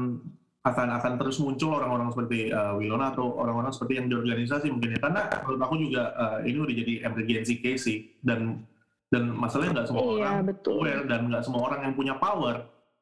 akan 0.61 0.87
akan 0.93 1.11
terus 1.17 1.37
muncul 1.37 1.73
orang-orang 1.73 2.09
seperti 2.09 2.49
uh, 2.49 2.77
Wilona 2.77 3.09
atau 3.09 3.33
orang-orang 3.33 3.73
seperti 3.73 3.97
yang 3.97 4.05
di 4.07 4.15
organisasi 4.15 4.69
mungkin 4.69 4.93
ya 4.93 4.99
karena 4.99 5.21
menurut 5.41 5.61
aku 5.61 5.75
juga 5.79 6.03
uh, 6.13 6.37
ini 6.41 6.57
udah 6.57 6.75
jadi 6.75 6.93
emergency 7.03 7.55
case 7.57 7.81
sih 7.83 7.97
dan 8.21 8.61
dan 9.09 9.33
masalahnya 9.33 9.81
nggak 9.81 9.89
semua 9.89 10.03
Iya, 10.03 10.13
orang 10.15 10.35
betul. 10.47 10.73
aware 10.77 11.03
dan 11.03 11.21
nggak 11.27 11.43
semua 11.43 11.61
orang 11.65 11.79
yang 11.83 11.93
punya 11.93 12.13
power 12.15 12.55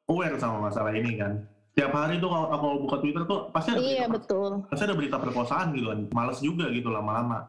aware 0.08 0.36
sama 0.36 0.72
masalah 0.72 0.92
ini 0.92 1.12
kan 1.16 1.44
tiap 1.72 1.92
hari 1.92 2.16
tuh 2.18 2.28
kalau 2.28 2.48
aku 2.50 2.68
buka 2.82 2.96
Twitter 3.00 3.24
tuh 3.24 3.40
pasti 3.52 3.70
ada 3.72 3.80
Iya 3.80 4.06
berita, 4.08 4.16
betul. 4.16 4.52
pasti 4.68 4.84
ada 4.84 4.96
berita 4.96 5.18
perkosaan 5.20 5.68
gitu 5.72 5.88
kan 5.88 6.00
males 6.10 6.40
juga 6.40 6.66
gitu 6.68 6.88
lama-lama 6.90 7.44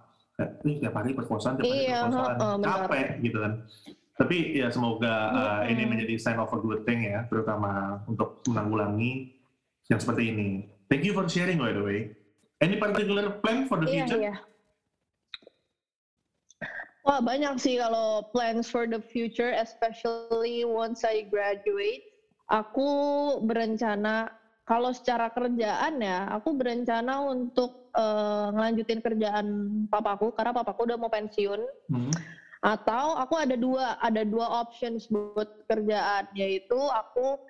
"Ih, 0.63 0.79
tiap 0.79 0.95
hari 0.95 1.11
perkosaan 1.13 1.55
tiap 1.55 1.67
hari 1.67 1.87
Iya, 1.87 1.99
perkosaan 2.05 2.37
benar. 2.37 2.67
capek 2.67 3.07
gitu 3.21 3.39
kan 3.39 3.53
tapi 4.19 4.59
ya 4.59 4.69
semoga 4.69 5.15
uh, 5.33 5.61
ini 5.71 5.87
menjadi 5.87 6.15
sign 6.21 6.39
of 6.41 6.53
a 6.53 6.59
good 6.61 6.85
thing 6.85 7.07
ya 7.07 7.25
terutama 7.31 8.03
untuk 8.05 8.45
menanggulangi 8.49 9.33
yang 9.89 10.01
seperti 10.01 10.35
ini 10.35 10.49
thank 10.91 11.07
you 11.07 11.17
for 11.17 11.25
sharing 11.29 11.57
by 11.57 11.73
the 11.73 11.81
way 11.81 12.11
any 12.61 12.77
particular 12.77 13.41
plan 13.41 13.65
for 13.65 13.81
the 13.81 13.89
Iya 13.89 14.05
future 14.05 14.21
iya. 14.21 14.37
Wah 17.01 17.17
banyak 17.25 17.57
sih 17.57 17.81
kalau 17.81 18.29
plans 18.29 18.69
for 18.69 18.85
the 18.85 19.01
future, 19.01 19.57
especially 19.57 20.69
once 20.69 21.01
I 21.01 21.25
graduate. 21.25 22.05
Aku 22.53 22.87
berencana 23.41 24.29
kalau 24.69 24.93
secara 24.93 25.33
kerjaan 25.33 25.99
ya, 25.99 26.29
aku 26.29 26.55
berencana 26.55 27.25
untuk 27.25 27.91
eh, 27.97 28.47
ngelanjutin 28.53 29.01
kerjaan 29.01 29.47
papaku 29.89 30.31
karena 30.37 30.53
papaku 30.53 30.87
udah 30.87 30.99
mau 31.01 31.09
pensiun. 31.09 31.61
Hmm. 31.89 32.13
Atau 32.61 33.17
aku 33.17 33.35
ada 33.41 33.57
dua, 33.57 33.97
ada 34.05 34.21
dua 34.21 34.61
options 34.61 35.09
buat 35.09 35.49
kerjaan, 35.65 36.29
yaitu 36.37 36.77
aku 36.77 37.41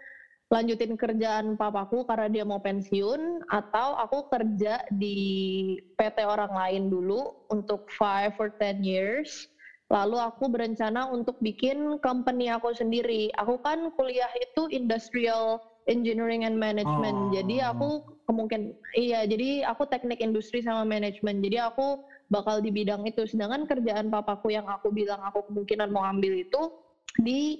lanjutin 0.50 0.98
kerjaan 0.98 1.54
papaku 1.54 2.02
karena 2.06 2.26
dia 2.30 2.44
mau 2.46 2.62
pensiun, 2.62 3.42
atau 3.50 3.98
aku 3.98 4.26
kerja 4.30 4.82
di 4.90 5.78
PT 5.98 6.26
orang 6.26 6.50
lain 6.50 6.90
dulu 6.90 7.34
untuk 7.50 7.86
5 7.98 8.34
or 8.38 8.50
10 8.58 8.82
years. 8.82 9.50
Lalu 9.90 10.22
aku 10.22 10.46
berencana 10.46 11.10
untuk 11.10 11.34
bikin 11.42 11.98
company 11.98 12.46
aku 12.46 12.70
sendiri. 12.70 13.26
Aku 13.42 13.58
kan 13.58 13.90
kuliah 13.98 14.30
itu 14.38 14.70
industrial 14.70 15.58
engineering 15.90 16.46
and 16.46 16.54
management. 16.54 17.18
Oh. 17.18 17.30
Jadi 17.34 17.58
aku 17.58 17.88
kemungkinan 18.30 18.70
iya, 18.94 19.26
jadi 19.26 19.66
aku 19.66 19.90
teknik 19.90 20.22
industri 20.22 20.62
sama 20.62 20.86
manajemen. 20.86 21.42
Jadi 21.42 21.58
aku 21.58 21.98
bakal 22.30 22.62
di 22.62 22.70
bidang 22.70 23.02
itu. 23.04 23.26
Sedangkan 23.26 23.66
kerjaan 23.66 24.08
papaku 24.08 24.54
yang 24.54 24.64
aku 24.70 24.94
bilang 24.94 25.20
aku 25.20 25.44
kemungkinan 25.50 25.90
mau 25.90 26.06
ambil 26.06 26.38
itu 26.40 26.70
di 27.18 27.58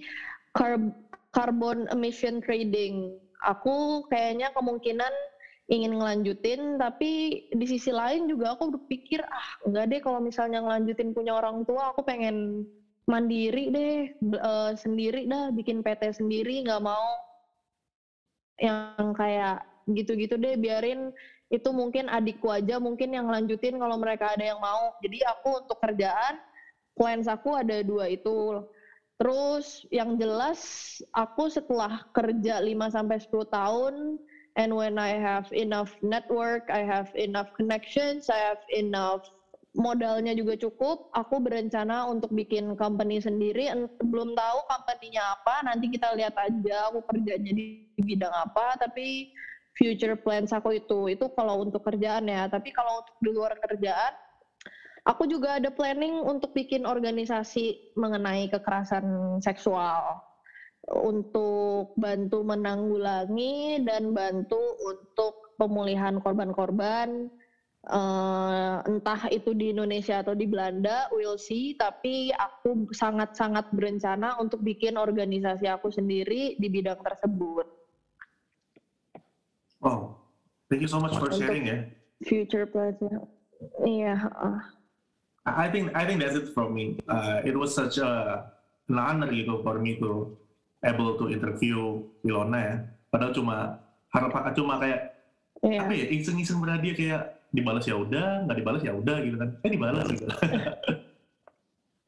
carb- 0.55 0.95
carbon 1.35 1.91
emission 1.91 2.39
trading. 2.41 3.19
Aku 3.45 4.07
kayaknya 4.09 4.55
kemungkinan 4.55 5.11
ingin 5.71 5.99
ngelanjutin, 5.99 6.83
tapi 6.83 7.43
di 7.47 7.67
sisi 7.67 7.95
lain 7.95 8.27
juga 8.27 8.59
aku 8.59 8.75
berpikir 8.75 9.23
ah 9.23 9.49
enggak 9.67 9.85
deh 9.91 10.01
kalau 10.03 10.19
misalnya 10.19 10.59
ngelanjutin 10.63 11.15
punya 11.15 11.39
orang 11.39 11.63
tua, 11.63 11.95
aku 11.95 12.03
pengen 12.03 12.67
mandiri 13.07 13.71
deh, 13.71 13.95
eh, 14.21 14.71
sendiri 14.75 15.27
dah, 15.31 15.55
bikin 15.55 15.83
PT 15.83 16.15
sendiri, 16.19 16.67
nggak 16.67 16.83
mau 16.83 17.07
yang 18.61 19.15
kayak 19.17 19.63
gitu-gitu 19.89 20.37
deh, 20.37 20.55
biarin 20.59 21.11
itu 21.51 21.69
mungkin 21.75 22.07
adikku 22.07 22.47
aja 22.47 22.79
mungkin 22.79 23.11
yang 23.11 23.27
lanjutin 23.27 23.77
kalau 23.77 23.99
mereka 23.99 24.33
ada 24.33 24.55
yang 24.55 24.61
mau. 24.63 24.95
Jadi 25.03 25.19
aku 25.27 25.67
untuk 25.67 25.79
kerjaan 25.83 26.39
plans 26.95 27.27
aku 27.27 27.59
ada 27.59 27.83
dua 27.83 28.07
itu. 28.07 28.63
Terus 29.21 29.85
yang 29.93 30.17
jelas 30.17 30.61
aku 31.13 31.53
setelah 31.53 32.01
kerja 32.17 32.63
5 32.65 32.89
sampai 32.89 33.21
10 33.21 33.45
tahun 33.53 34.17
and 34.57 34.71
when 34.73 34.97
I 34.97 35.19
have 35.21 35.51
enough 35.53 35.93
network, 36.01 36.65
I 36.73 36.87
have 36.89 37.13
enough 37.13 37.53
connections, 37.53 38.33
I 38.33 38.41
have 38.55 38.63
enough 38.73 39.21
modalnya 39.77 40.35
juga 40.35 40.59
cukup, 40.59 41.15
aku 41.15 41.39
berencana 41.39 42.09
untuk 42.11 42.35
bikin 42.35 42.75
company 42.75 43.23
sendiri. 43.23 43.71
En- 43.71 43.93
Belum 44.03 44.35
tahu 44.35 44.59
company-nya 44.67 45.23
apa, 45.39 45.63
nanti 45.63 45.87
kita 45.95 46.11
lihat 46.19 46.35
aja 46.35 46.91
aku 46.91 47.05
kerjanya 47.07 47.53
di 47.55 47.87
bidang 48.01 48.35
apa, 48.35 48.75
tapi 48.81 49.31
future 49.75 50.19
plans 50.19 50.51
aku 50.51 50.77
itu 50.79 51.13
itu 51.13 51.27
kalau 51.35 51.63
untuk 51.63 51.83
kerjaan 51.87 52.27
ya. 52.27 52.47
Tapi 52.51 52.71
kalau 52.75 53.03
untuk 53.05 53.17
di 53.23 53.31
luar 53.31 53.55
kerjaan 53.59 54.13
aku 55.09 55.25
juga 55.29 55.57
ada 55.57 55.73
planning 55.73 56.21
untuk 56.21 56.53
bikin 56.53 56.85
organisasi 56.85 57.97
mengenai 57.97 58.51
kekerasan 58.53 59.39
seksual. 59.41 60.21
Untuk 60.91 61.93
bantu 62.01 62.41
menanggulangi 62.41 63.85
dan 63.85 64.17
bantu 64.17 64.59
untuk 64.81 65.55
pemulihan 65.61 66.19
korban-korban. 66.19 67.29
Eh, 67.81 68.77
entah 68.85 69.21
itu 69.33 69.57
di 69.57 69.73
Indonesia 69.73 70.21
atau 70.21 70.37
di 70.37 70.45
Belanda 70.49 71.09
we'll 71.13 71.41
see. 71.41 71.77
Tapi 71.77 72.33
aku 72.33 72.91
sangat-sangat 72.93 73.73
berencana 73.73 74.37
untuk 74.41 74.61
bikin 74.61 75.01
organisasi 75.01 75.69
aku 75.69 75.93
sendiri 75.93 76.57
di 76.61 76.69
bidang 76.69 77.01
tersebut 77.01 77.80
thank 80.71 80.81
you 80.81 80.89
so 80.89 81.03
much 81.03 81.13
for 81.19 81.29
sharing 81.35 81.67
ya 81.67 81.79
future 82.23 82.65
plans 82.65 82.97
iya 83.85 84.17
heeh. 84.17 84.57
I 85.45 85.69
think 85.73 85.97
I 85.97 86.05
think 86.05 86.21
that's 86.21 86.37
it 86.37 86.53
from 86.53 86.77
me. 86.77 87.01
Uh, 87.09 87.41
it 87.45 87.57
was 87.57 87.73
such 87.73 87.97
a 87.97 88.45
an 88.93 88.97
honor 89.01 89.33
gitu 89.33 89.65
for 89.65 89.81
me 89.81 89.97
to 89.97 90.37
able 90.85 91.17
to 91.17 91.33
interview 91.33 92.05
Ilona 92.23 92.59
ya. 92.61 92.77
Padahal 93.09 93.33
cuma 93.33 93.57
harap 94.13 94.33
cuma 94.53 94.77
kayak 94.81 95.17
Iya. 95.61 95.85
apa 95.85 95.93
ya 95.93 96.07
iseng-iseng 96.09 96.57
berhadiah 96.57 96.97
kayak 96.97 97.23
dibalas 97.53 97.85
ya 97.85 97.93
udah, 97.93 98.49
nggak 98.49 98.59
dibalas 98.65 98.81
ya 98.81 98.93
udah 98.97 99.17
gitu 99.21 99.37
kan. 99.37 99.49
Eh 99.61 99.71
dibalas 99.73 100.07
gitu. 100.09 100.25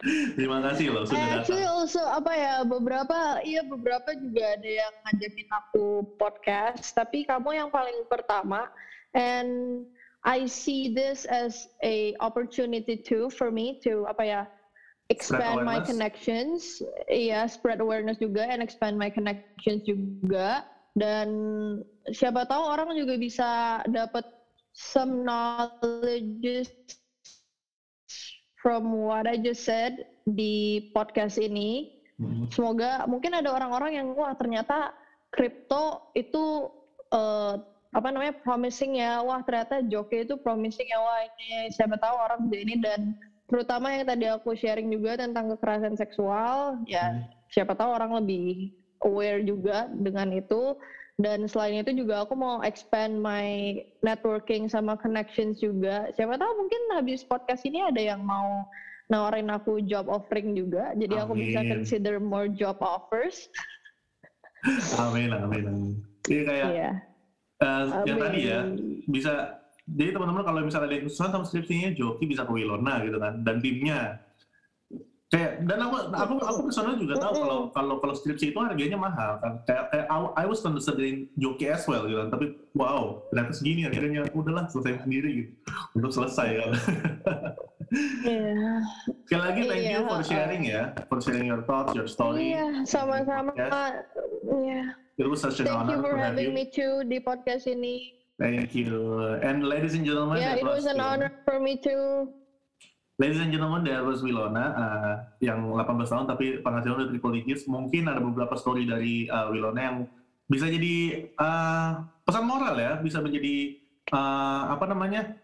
Terima 0.02 0.58
kasih 0.58 0.90
loh 0.90 1.06
sudah 1.06 1.22
datang. 1.22 1.46
Actually 1.46 1.66
also 1.70 2.02
apa 2.02 2.32
ya 2.34 2.54
beberapa 2.66 3.38
iya 3.46 3.62
beberapa 3.62 4.10
juga 4.18 4.58
ada 4.58 4.70
yang 4.82 4.94
ngajakin 5.06 5.48
aku 5.62 5.86
podcast. 6.18 6.90
Tapi 6.98 7.22
kamu 7.22 7.54
yang 7.54 7.70
paling 7.70 8.02
pertama 8.10 8.66
and 9.14 9.82
I 10.26 10.46
see 10.50 10.90
this 10.90 11.22
as 11.26 11.70
a 11.86 12.18
opportunity 12.18 12.98
too 12.98 13.30
for 13.30 13.54
me 13.54 13.78
to 13.86 14.06
apa 14.10 14.22
ya 14.26 14.42
expand 15.06 15.62
my 15.62 15.78
connections. 15.78 16.82
Iya 17.06 17.46
spread 17.46 17.78
awareness 17.78 18.18
juga 18.18 18.42
and 18.50 18.58
expand 18.58 18.98
my 18.98 19.10
connections 19.10 19.86
juga. 19.86 20.66
Dan 20.98 21.28
siapa 22.10 22.44
tahu 22.50 22.62
orang 22.68 22.92
juga 22.98 23.14
bisa 23.16 23.80
dapat 23.86 24.26
some 24.74 25.22
knowledge 25.22 26.66
from 28.62 28.94
what 28.94 29.26
I 29.26 29.36
just 29.36 29.66
said 29.66 30.06
di 30.24 30.88
podcast 30.94 31.36
ini. 31.42 31.90
Hmm. 32.16 32.46
Semoga 32.54 33.04
mungkin 33.10 33.34
ada 33.34 33.50
orang-orang 33.50 33.98
yang 33.98 34.08
wah 34.14 34.32
ternyata 34.38 34.94
kripto 35.34 36.14
itu 36.14 36.70
eh, 37.10 37.54
apa 37.92 38.08
namanya 38.08 38.38
promising 38.40 39.02
ya. 39.02 39.20
Wah 39.20 39.42
ternyata 39.42 39.82
joki 39.82 40.22
itu 40.24 40.38
promising 40.38 40.86
ya. 40.86 41.02
Wah 41.02 41.26
ini 41.26 41.74
siapa 41.74 41.98
tahu 41.98 42.14
orang 42.14 42.40
ini 42.54 42.78
dan 42.78 43.18
terutama 43.52 43.92
yang 43.92 44.08
tadi 44.08 44.24
aku 44.32 44.56
sharing 44.56 44.88
juga 44.88 45.20
tentang 45.20 45.52
kekerasan 45.52 45.92
seksual 45.92 46.80
ya 46.88 47.12
Hmm. 47.12 47.28
siapa 47.52 47.76
tahu 47.76 47.92
orang 47.92 48.24
lebih 48.24 48.72
aware 49.04 49.44
juga 49.44 49.92
dengan 49.92 50.32
itu 50.32 50.72
dan 51.22 51.46
selain 51.46 51.80
itu 51.86 51.94
juga 51.94 52.26
aku 52.26 52.34
mau 52.34 52.58
expand 52.66 53.14
my 53.22 53.78
networking 54.02 54.66
sama 54.66 54.98
connections 54.98 55.62
juga 55.62 56.10
siapa 56.18 56.34
tahu 56.34 56.52
mungkin 56.58 56.82
habis 56.98 57.22
podcast 57.22 57.62
ini 57.62 57.78
ada 57.78 58.02
yang 58.02 58.26
mau 58.26 58.66
nawarin 59.06 59.48
aku 59.54 59.78
job 59.86 60.10
offering 60.10 60.58
juga 60.58 60.90
jadi 60.98 61.22
aku 61.22 61.38
bisa 61.38 61.62
Amin. 61.62 61.70
consider 61.78 62.18
more 62.18 62.50
job 62.50 62.74
offers 62.82 63.46
Amin, 65.02 65.34
amin, 65.34 65.64
amin. 65.66 65.94
Iya 66.30 66.42
kayak 66.46 66.68
iya 66.74 66.90
eh, 67.62 67.82
yang 68.06 68.18
tadi 68.18 68.38
ya 68.42 68.60
Amin. 68.66 69.02
bisa 69.06 69.62
jadi 69.86 70.14
teman-teman 70.14 70.46
kalau 70.46 70.58
misalnya 70.62 70.86
ada 70.90 70.94
yang 70.98 71.06
kesusahan 71.06 71.32
sama 71.34 71.44
skripsinya 71.46 71.90
Joki 71.94 72.24
bisa 72.26 72.46
ke 72.46 72.52
Wilona 72.54 73.02
gitu 73.06 73.18
kan 73.18 73.42
dan 73.42 73.58
timnya 73.58 74.18
kayak 75.32 75.64
dan 75.64 75.80
aku 75.80 75.96
aku 76.12 76.34
aku 76.44 76.58
personal 76.68 76.92
juga 76.94 77.16
tahu 77.16 77.32
kalau 77.40 77.58
kalau 77.72 77.94
kalau 77.98 78.12
skripsi 78.12 78.52
itu 78.52 78.58
harganya 78.60 79.00
mahal 79.00 79.40
kan 79.40 79.64
kayak, 79.64 79.88
kayak 79.88 80.06
I, 80.12 80.16
I 80.36 80.44
was 80.44 80.60
considering 80.60 81.32
joki 81.34 81.72
as 81.72 81.88
well 81.88 82.04
gitu 82.04 82.20
tapi 82.28 82.52
wow 82.76 83.24
ternyata 83.32 83.56
segini 83.56 83.88
akhirnya 83.88 84.28
udahlah 84.36 84.68
selesai 84.68 85.00
sendiri 85.00 85.30
gitu 85.40 85.52
untuk 85.96 86.12
selesai 86.12 86.48
kan 86.60 86.70
Iya. 88.24 88.80
sekali 89.28 89.42
lagi 89.44 89.60
thank 89.68 89.84
you 89.84 90.00
Iya, 90.00 90.08
for 90.08 90.20
sharing 90.24 90.62
ya 90.64 90.82
for 91.08 91.18
sharing 91.20 91.44
your 91.44 91.60
thoughts 91.64 91.92
your 91.92 92.08
story 92.08 92.56
Iya, 92.56 92.88
sama-sama. 92.88 93.52
Yes. 93.52 93.72
Iya. 94.48 94.80
it 95.16 95.28
was 95.28 95.40
such 95.40 95.60
an 95.60 95.68
Thank 95.68 95.76
honor 95.76 95.96
you 95.96 96.00
for 96.00 96.14
having 96.16 96.48
you 96.48 96.56
me 96.56 96.64
too 96.68 97.04
di 97.04 97.20
podcast 97.20 97.68
ini. 97.68 98.16
thank 98.40 98.72
you 98.72 99.20
and 99.44 99.64
ladies 99.64 99.92
and 99.92 100.08
gentlemen 100.08 100.40
Yeah, 100.40 100.56
it 100.56 100.64
was 100.64 100.88
an 100.88 101.00
honor 101.00 101.28
for 101.44 101.60
me 101.60 101.76
too. 101.76 102.32
Ladies 103.22 103.38
and 103.38 103.54
gentlemen, 103.54 103.86
that 103.86 104.02
was 104.02 104.18
Wilona 104.18 104.66
uh, 104.74 105.14
yang 105.38 105.62
18 105.78 106.10
tahun 106.10 106.26
tapi 106.26 106.58
penghasilan 106.58 107.06
udah 107.06 107.08
triple 107.14 107.38
digits. 107.38 107.70
Mungkin 107.70 108.10
ada 108.10 108.18
beberapa 108.18 108.58
story 108.58 108.82
dari 108.82 109.30
uh, 109.30 109.46
Wilona 109.46 109.78
yang 109.78 109.96
bisa 110.50 110.66
jadi 110.66 111.30
uh, 111.38 112.02
pesan 112.26 112.50
moral 112.50 112.74
ya, 112.74 112.98
bisa 112.98 113.22
menjadi 113.22 113.78
uh, 114.10 114.74
apa 114.74 114.90
namanya 114.90 115.38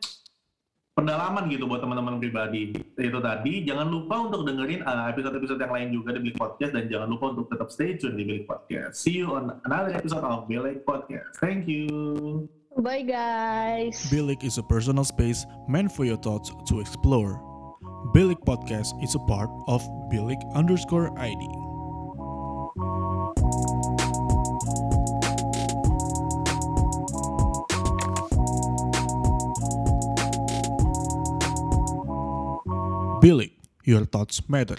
pendalaman 0.98 1.46
gitu 1.54 1.70
buat 1.70 1.78
teman-teman 1.78 2.18
pribadi. 2.18 2.74
Itu 2.98 3.22
tadi, 3.22 3.62
jangan 3.62 3.86
lupa 3.86 4.26
untuk 4.26 4.42
dengerin 4.42 4.82
uh, 4.82 5.14
episode-episode 5.14 5.62
yang 5.62 5.70
lain 5.70 5.88
juga 5.94 6.18
di 6.18 6.20
Bilik 6.26 6.34
Podcast 6.34 6.74
dan 6.74 6.90
jangan 6.90 7.06
lupa 7.14 7.30
untuk 7.30 7.46
tetap 7.46 7.70
stay 7.70 7.94
tune 7.94 8.18
di 8.18 8.26
Bilik 8.26 8.50
Podcast. 8.50 8.98
See 8.98 9.22
you 9.22 9.30
on 9.30 9.54
another 9.70 9.94
episode 9.94 10.26
of 10.26 10.50
Bilik 10.50 10.82
Podcast. 10.82 11.38
Thank 11.38 11.70
you. 11.70 12.50
Bye 12.74 13.06
guys. 13.06 14.10
Bilik 14.10 14.42
is 14.42 14.58
a 14.58 14.66
personal 14.66 15.06
space 15.06 15.46
meant 15.70 15.94
for 15.94 16.02
your 16.02 16.18
thoughts 16.18 16.50
to 16.66 16.82
explore. 16.82 17.47
Bilik 18.06 18.38
Podcast 18.46 18.94
is 19.02 19.18
a 19.18 19.18
part 19.18 19.50
of 19.66 19.82
Bilik 20.06 20.38
underscore 20.54 21.10
ID. 21.18 21.42
Bilik, 33.18 33.50
your 33.82 34.06
thoughts 34.06 34.48
matter. 34.48 34.78